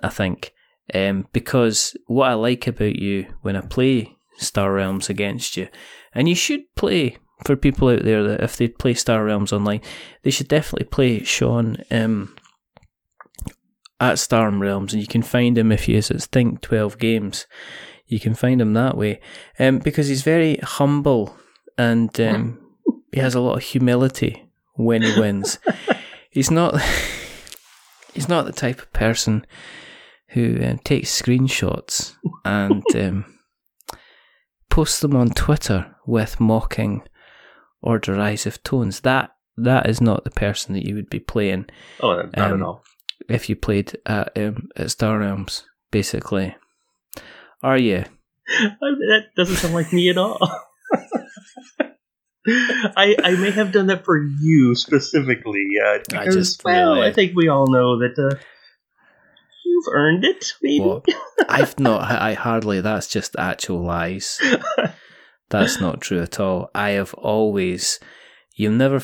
[0.03, 0.53] I think
[0.93, 5.69] um because what I like about you when I play Star Realms against you,
[6.13, 9.81] and you should play for people out there that if they play Star Realms online,
[10.23, 12.35] they should definitely play Sean um
[14.01, 17.47] at Star Realms, and you can find him if you use Thing Twelve Games.
[18.07, 19.21] You can find him that way,
[19.59, 21.35] um, because he's very humble
[21.79, 22.61] and um,
[23.13, 25.59] he has a lot of humility when he wins.
[26.31, 26.75] he's not.
[28.15, 29.47] he's not the type of person
[30.29, 33.39] who um, takes screenshots and um,
[34.71, 37.03] posts them on Twitter with mocking
[37.83, 39.01] or derisive tones.
[39.01, 41.67] That that is not the person that you would be playing.
[42.01, 42.85] Oh, not um, at all
[43.29, 46.55] if you played at, um, at Star Realms, basically.
[47.63, 48.05] Are you?
[48.81, 50.39] that doesn't sound like me at all.
[52.47, 57.09] I I may have done that for you specifically, uh, because I just, well, really...
[57.09, 58.37] I think we all know that uh,
[59.65, 60.53] you've earned it.
[60.63, 61.03] Maybe well,
[61.49, 62.03] I've not.
[62.03, 62.81] I hardly.
[62.81, 64.41] That's just actual lies.
[65.49, 66.71] that's not true at all.
[66.75, 67.99] I have always.
[68.57, 69.03] You'll never.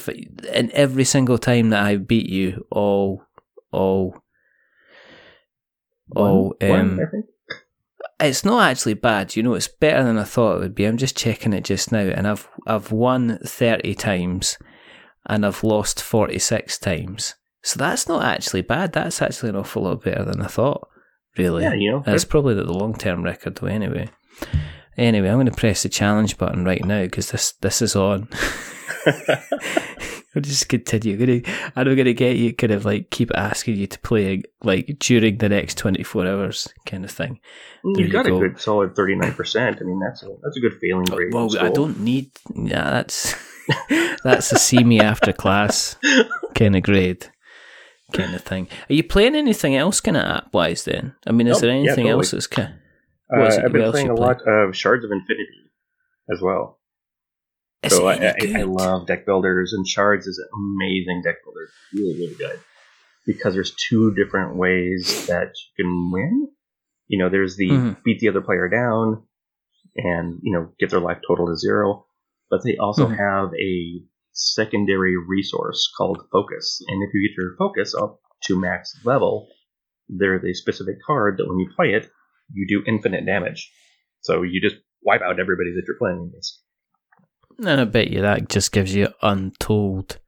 [0.53, 3.24] And every single time that I beat you, all
[3.72, 4.22] all
[6.14, 7.24] all um one,
[8.20, 10.84] it's not actually bad, you know, it's better than I thought it would be.
[10.84, 14.58] I'm just checking it just now and I've I've won thirty times
[15.26, 17.34] and I've lost forty six times.
[17.62, 18.92] So that's not actually bad.
[18.92, 20.88] That's actually an awful lot better than I thought.
[21.36, 21.62] Really.
[21.62, 22.02] Yeah, you know.
[22.06, 24.08] It's probably the long term record though anyway.
[24.96, 28.28] Anyway, I'm gonna press the challenge button right now because this this is on.
[30.36, 31.14] I'll just continue.
[31.14, 34.99] I'm gonna, I'm gonna get you kind of like keep asking you to play like
[35.01, 37.41] during the next 24 hours kind of thing.
[37.84, 38.36] You've you got go.
[38.36, 39.80] a good solid 39%.
[39.80, 41.34] I mean, that's a, that's a good failing rate.
[41.34, 43.34] Well, I don't need, yeah, that's,
[44.24, 45.97] that's a see me after class
[46.55, 47.26] kind of grade
[48.12, 48.68] kind of thing.
[48.88, 51.14] Are you playing anything else kind of app wise then?
[51.26, 52.11] I mean, is Nope, there yeah, anything totally.
[52.12, 52.74] else that's kind
[53.36, 53.43] Uh.
[53.64, 54.26] I've been playing a play?
[54.26, 55.70] lot of Shards of Infinity
[56.32, 56.80] as well.
[57.83, 61.68] Is so I, I, I love deck builders, and Shards is an amazing deck builder.
[61.95, 62.61] Really, really good.
[63.26, 66.49] Because there's two different ways that you can win.
[67.09, 68.03] You know, there's the Mhm.
[68.05, 69.22] beat the other player down
[69.97, 72.07] and, you know, get their life total to zero.
[72.51, 73.16] But they also Mhm.
[73.16, 76.83] have a secondary resource called Focus.
[76.87, 79.49] And if you get your Focus up to max level,
[80.09, 82.11] there's a specific card that when you play it,
[82.53, 83.72] you do infinite damage.
[84.20, 86.62] So you just wipe out everybody that you're playing against.
[87.61, 90.18] And I bet you that just gives you untold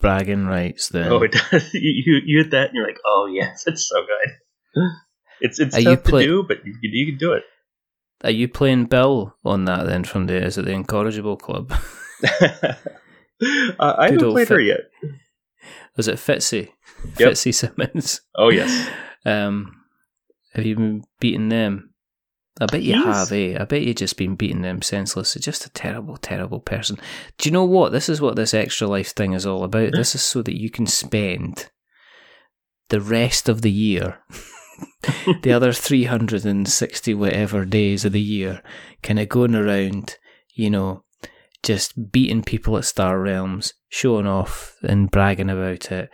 [0.00, 1.10] bragging rights then.
[1.10, 1.72] Oh, it does.
[1.74, 4.82] You, you, hit that and you're like, oh, yes, it's so good.
[5.40, 7.44] It's it's Are tough play- to do, but you, can- you can do it.
[8.24, 11.72] Are you playing Bill on that then from the is it the Incorrigible Club?
[12.22, 12.74] uh,
[13.80, 14.80] I haven't played her fit- yet.
[15.96, 16.68] Was it Fitzy?
[17.18, 17.32] Yep.
[17.32, 18.20] Fitzy Simmons.
[18.36, 18.88] Oh, yes.
[19.24, 19.76] Um
[20.54, 21.91] have you been beating them?
[22.60, 23.04] I bet you Yes.
[23.04, 23.56] have, eh?
[23.58, 25.34] I bet you've just been beating them senseless.
[25.34, 26.98] You're just a terrible, terrible person.
[27.38, 27.92] Do you know what?
[27.92, 29.92] This is what this extra life thing is all about.
[29.92, 31.70] This is so that you can spend
[32.90, 34.18] the rest of the year,
[35.42, 38.62] the other 360 whatever days of the year,
[39.02, 40.16] kind of going around,
[40.54, 41.04] you know,
[41.62, 46.10] just beating people at Star Realms, showing off and bragging about it,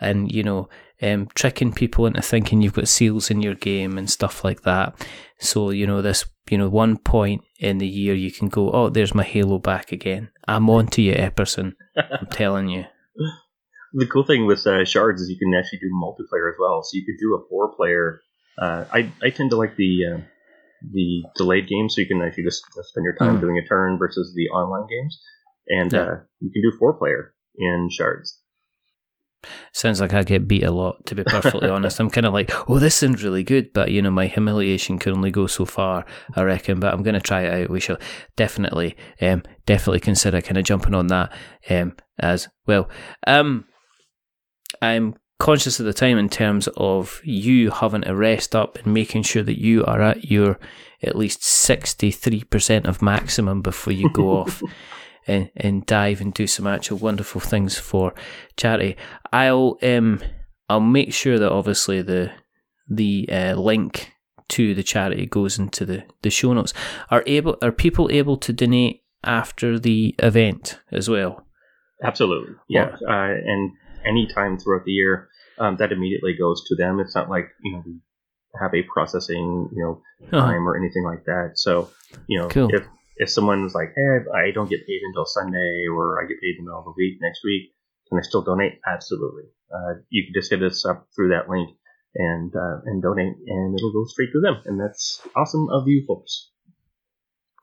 [0.00, 0.68] and, you know,
[1.02, 4.94] um, tricking people into thinking you've got seals in your game and stuff like that.
[5.38, 8.88] So, you know, this, you know, one point in the year you can go, oh,
[8.88, 10.30] there's my Halo back again.
[10.46, 11.74] I'm on to you, Epperson.
[11.96, 12.84] I'm telling you.
[13.94, 16.82] The cool thing with uh, Shards is you can actually do multiplayer as well.
[16.82, 18.20] So you could do a four player.
[18.58, 20.20] Uh, I, I tend to like the uh,
[20.92, 23.40] the delayed game, so you can actually just spend your time Mhm.
[23.40, 25.20] doing a turn versus the online games.
[25.68, 26.00] And Yeah.
[26.00, 28.40] uh, you can do four player in Shards.
[29.72, 32.00] Sounds like I get beat a lot, to be perfectly honest.
[32.00, 35.12] I'm kind of like, oh, this sounds really good, but, you know, my humiliation can
[35.12, 36.80] only go so far, I reckon.
[36.80, 37.70] But I'm going to try it out.
[37.70, 37.98] We shall
[38.36, 41.32] definitely, um, definitely consider kind of jumping on that
[41.70, 42.88] um, as well.
[43.26, 43.66] Um,
[44.80, 49.24] I'm conscious of the time in terms of you having to rest up and making
[49.24, 50.58] sure that you are at your
[51.02, 54.62] at least 63% of maximum before you go off
[55.26, 58.14] and, and dive and do some actual wonderful things for
[58.56, 58.96] charity.
[59.32, 60.20] I'll um
[60.68, 62.30] I'll make sure that obviously the
[62.88, 64.12] the uh, link
[64.50, 66.74] to the charity goes into the, the show notes.
[67.10, 71.46] Are able are people able to donate after the event as well?
[72.02, 72.96] Absolutely, yeah.
[73.08, 73.70] Uh, and
[74.04, 76.98] any time throughout the year, um, that immediately goes to them.
[77.00, 77.94] It's not like you know we
[78.60, 80.02] have a processing you know
[80.32, 80.40] Uh-huh.
[80.40, 81.52] time or anything like that.
[81.54, 81.90] So
[82.26, 82.68] you know Cool.
[82.72, 82.84] if
[83.16, 86.64] if someone's like, hey, I don't get paid until Sunday, or I get paid in
[86.64, 87.72] the middle of the week next week,
[88.08, 88.80] can I still donate?
[88.86, 89.44] Absolutely.
[89.72, 91.70] Uh, you can just hit us up through that link
[92.14, 96.04] and uh, and donate, and it'll go straight to them, and that's awesome of you
[96.06, 96.50] folks.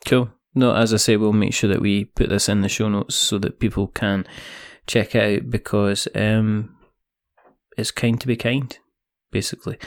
[0.05, 0.31] Cool.
[0.55, 3.15] No, as I say, we'll make sure that we put this in the show notes
[3.15, 4.25] so that people can
[4.87, 6.75] check out because um,
[7.77, 8.75] it's kind to be kind,
[9.31, 9.77] basically.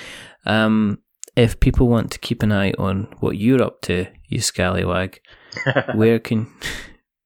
[0.47, 1.01] Um,
[1.37, 5.21] if people want to keep an eye on what you're up to, you scallywag,
[5.95, 6.53] where can,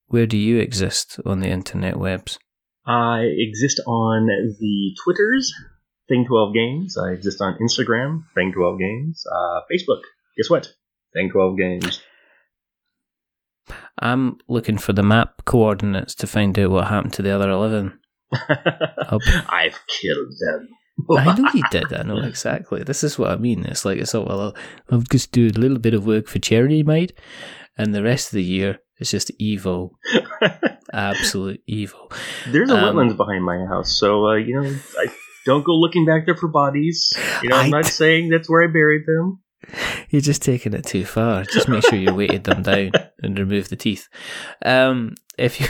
[0.08, 2.38] where do you exist on the internet webs?
[2.86, 5.52] I exist on the Twitters,
[6.10, 6.96] Thing12 Games.
[6.96, 9.24] I exist on Instagram, Thing12 Games.
[9.30, 10.02] Uh, Facebook,
[10.36, 10.68] guess what?
[11.16, 12.02] Thing12 Games.
[13.98, 17.98] I'm looking for the map coordinates to find out what happened to the other 11.
[19.48, 20.68] I've killed them.
[21.16, 21.92] I know you did.
[21.92, 22.82] I know exactly.
[22.82, 23.64] This is what I mean.
[23.64, 24.40] It's like it's all well.
[24.40, 24.56] I'll,
[24.90, 27.12] I'll just do a little bit of work for charity, mate,
[27.76, 29.98] and the rest of the year it's just evil,
[30.92, 32.10] absolute evil.
[32.48, 35.06] There's a Um, wetlands behind my house, so uh, you know, I
[35.44, 37.12] don't go looking back there for bodies.
[37.42, 39.40] You know, I'm not saying that's where I buried them.
[40.10, 41.44] You're just taking it too far.
[41.44, 42.92] Just make sure you weighted them down
[43.22, 44.08] and remove the teeth.
[44.64, 45.66] Um, if you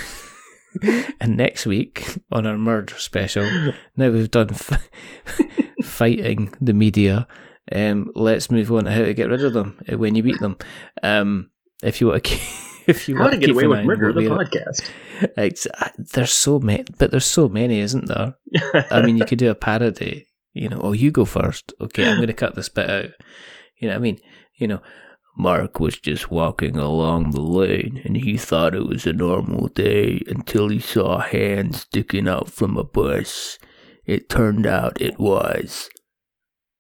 [1.20, 4.89] and next week on our murder special, now we've done f-
[5.85, 7.27] fighting the media.
[7.72, 10.41] Um, let's move on to how to get rid of them uh, when you beat
[10.41, 10.57] them.
[11.03, 11.51] Um,
[11.83, 12.41] if you want to, keep,
[12.87, 14.12] if you How want to get away with murder?
[14.12, 14.91] The podcast.
[15.37, 18.35] It's, uh, there's so many, but there's so many, isn't there?
[18.91, 20.27] I mean, you could do a parody.
[20.53, 21.74] You know, oh, you go first.
[21.81, 23.11] Okay, I'm going to cut this bit out.
[23.79, 24.18] You know, what I mean,
[24.55, 24.81] you know,
[25.37, 30.22] Mark was just walking along the lane and he thought it was a normal day
[30.26, 33.59] until he saw a hand sticking out from a bush.
[34.05, 35.91] It turned out it was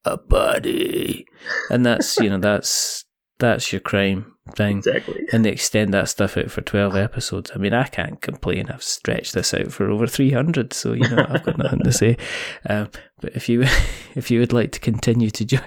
[0.04, 1.26] a body.
[1.70, 3.05] And that's, you know, that's
[3.38, 4.78] that's your crime thing.
[4.78, 5.26] Exactly.
[5.32, 7.50] And they extend that stuff out for 12 episodes.
[7.54, 8.68] I mean, I can't complain.
[8.68, 12.16] I've stretched this out for over 300, so, you know, I've got nothing to say.
[12.68, 13.62] Um, but if you
[14.14, 15.58] if you would like to continue to jo-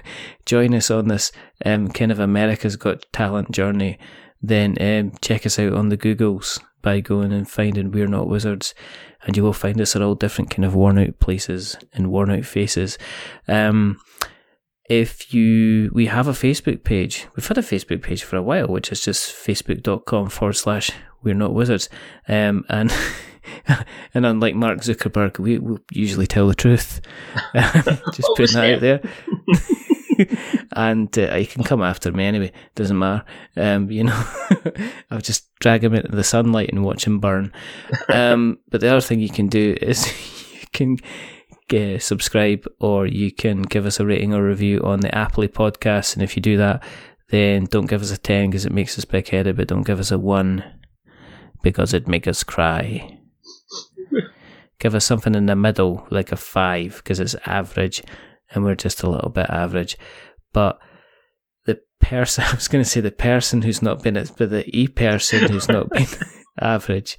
[0.44, 1.32] join us on this
[1.64, 3.98] um, kind of America's Got Talent journey,
[4.42, 8.74] then um, check us out on the Googles by going and finding We're Not Wizards.
[9.22, 12.30] And you will find us at all different kind of worn out places and worn
[12.30, 12.98] out faces.
[13.48, 14.00] Um,
[14.90, 17.28] if you we have a Facebook page.
[17.36, 20.90] We've had a Facebook page for a while, which is just facebook.com forward slash
[21.22, 21.88] we're not wizards.
[22.26, 22.92] Um, and
[24.14, 27.00] and unlike Mark Zuckerberg, we, we usually tell the truth.
[27.54, 29.00] just putting that out there.
[30.72, 32.50] and uh, you can come after me anyway.
[32.74, 33.24] Doesn't matter.
[33.56, 34.24] Um, you know,
[35.12, 37.52] I'll just drag him into the sunlight and watch him burn.
[38.08, 40.06] Um, but the other thing you can do is
[40.60, 40.98] you can
[41.72, 46.14] uh, subscribe or you can give us a rating or review on the Apple podcast.
[46.14, 46.82] And if you do that,
[47.30, 50.00] then don't give us a 10 because it makes us big headed, but don't give
[50.00, 50.64] us a 1
[51.62, 53.18] because it'd make us cry.
[54.78, 58.02] give us something in the middle, like a 5 because it's average
[58.50, 59.96] and we're just a little bit average.
[60.52, 60.78] But
[61.66, 64.88] the person, I was going to say the person who's not been, but the e
[64.88, 66.06] person who's not been
[66.60, 67.18] average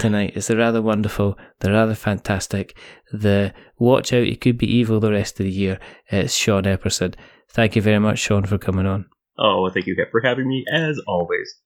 [0.00, 2.76] tonight is the rather wonderful, the rather fantastic,
[3.12, 5.78] the watch out, you could be evil the rest of the year.
[6.08, 7.14] It's Sean Epperson.
[7.50, 9.06] Thank you very much, Sean, for coming on.
[9.38, 11.60] Oh, thank you for having me, as always.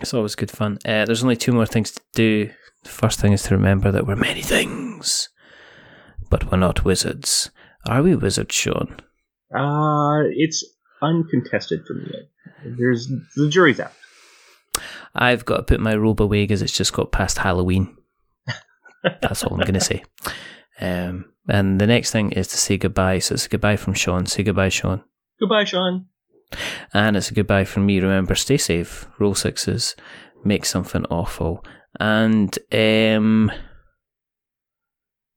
[0.00, 0.78] It's always good fun.
[0.84, 2.50] Uh, there's only two more things to do.
[2.82, 5.28] The first thing is to remember that we're many things,
[6.30, 7.50] but we're not wizards.
[7.86, 8.96] Are we wizards, Sean?
[9.54, 10.64] Uh, it's
[11.02, 12.12] uncontested for me.
[12.78, 13.92] There's the jury's out.
[15.14, 17.96] I've got to put my robe away because it's just got past Halloween.
[19.02, 20.02] That's all I'm going to say.
[20.80, 23.18] Um, and the next thing is to say goodbye.
[23.18, 24.26] So it's a goodbye from Sean.
[24.26, 25.02] Say goodbye, Sean.
[25.38, 26.06] Goodbye, Sean.
[26.92, 28.00] And it's a goodbye from me.
[28.00, 29.96] Remember, stay safe, roll sixes,
[30.44, 31.64] make something awful,
[31.98, 33.50] and um,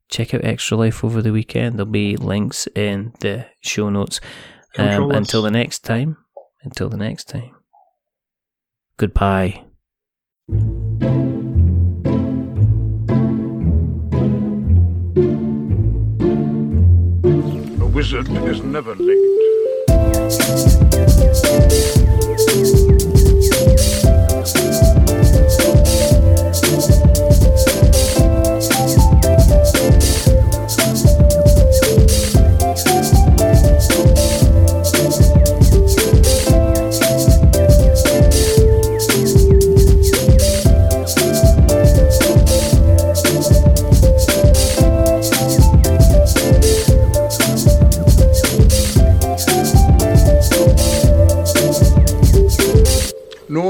[0.10, 1.76] check out Extra Life over the weekend.
[1.76, 4.20] There'll be links in the show notes.
[4.78, 6.18] Um, until the next time.
[6.64, 7.56] Until the next time.
[8.98, 9.64] Goodbye.
[17.98, 19.18] Wizard is never late.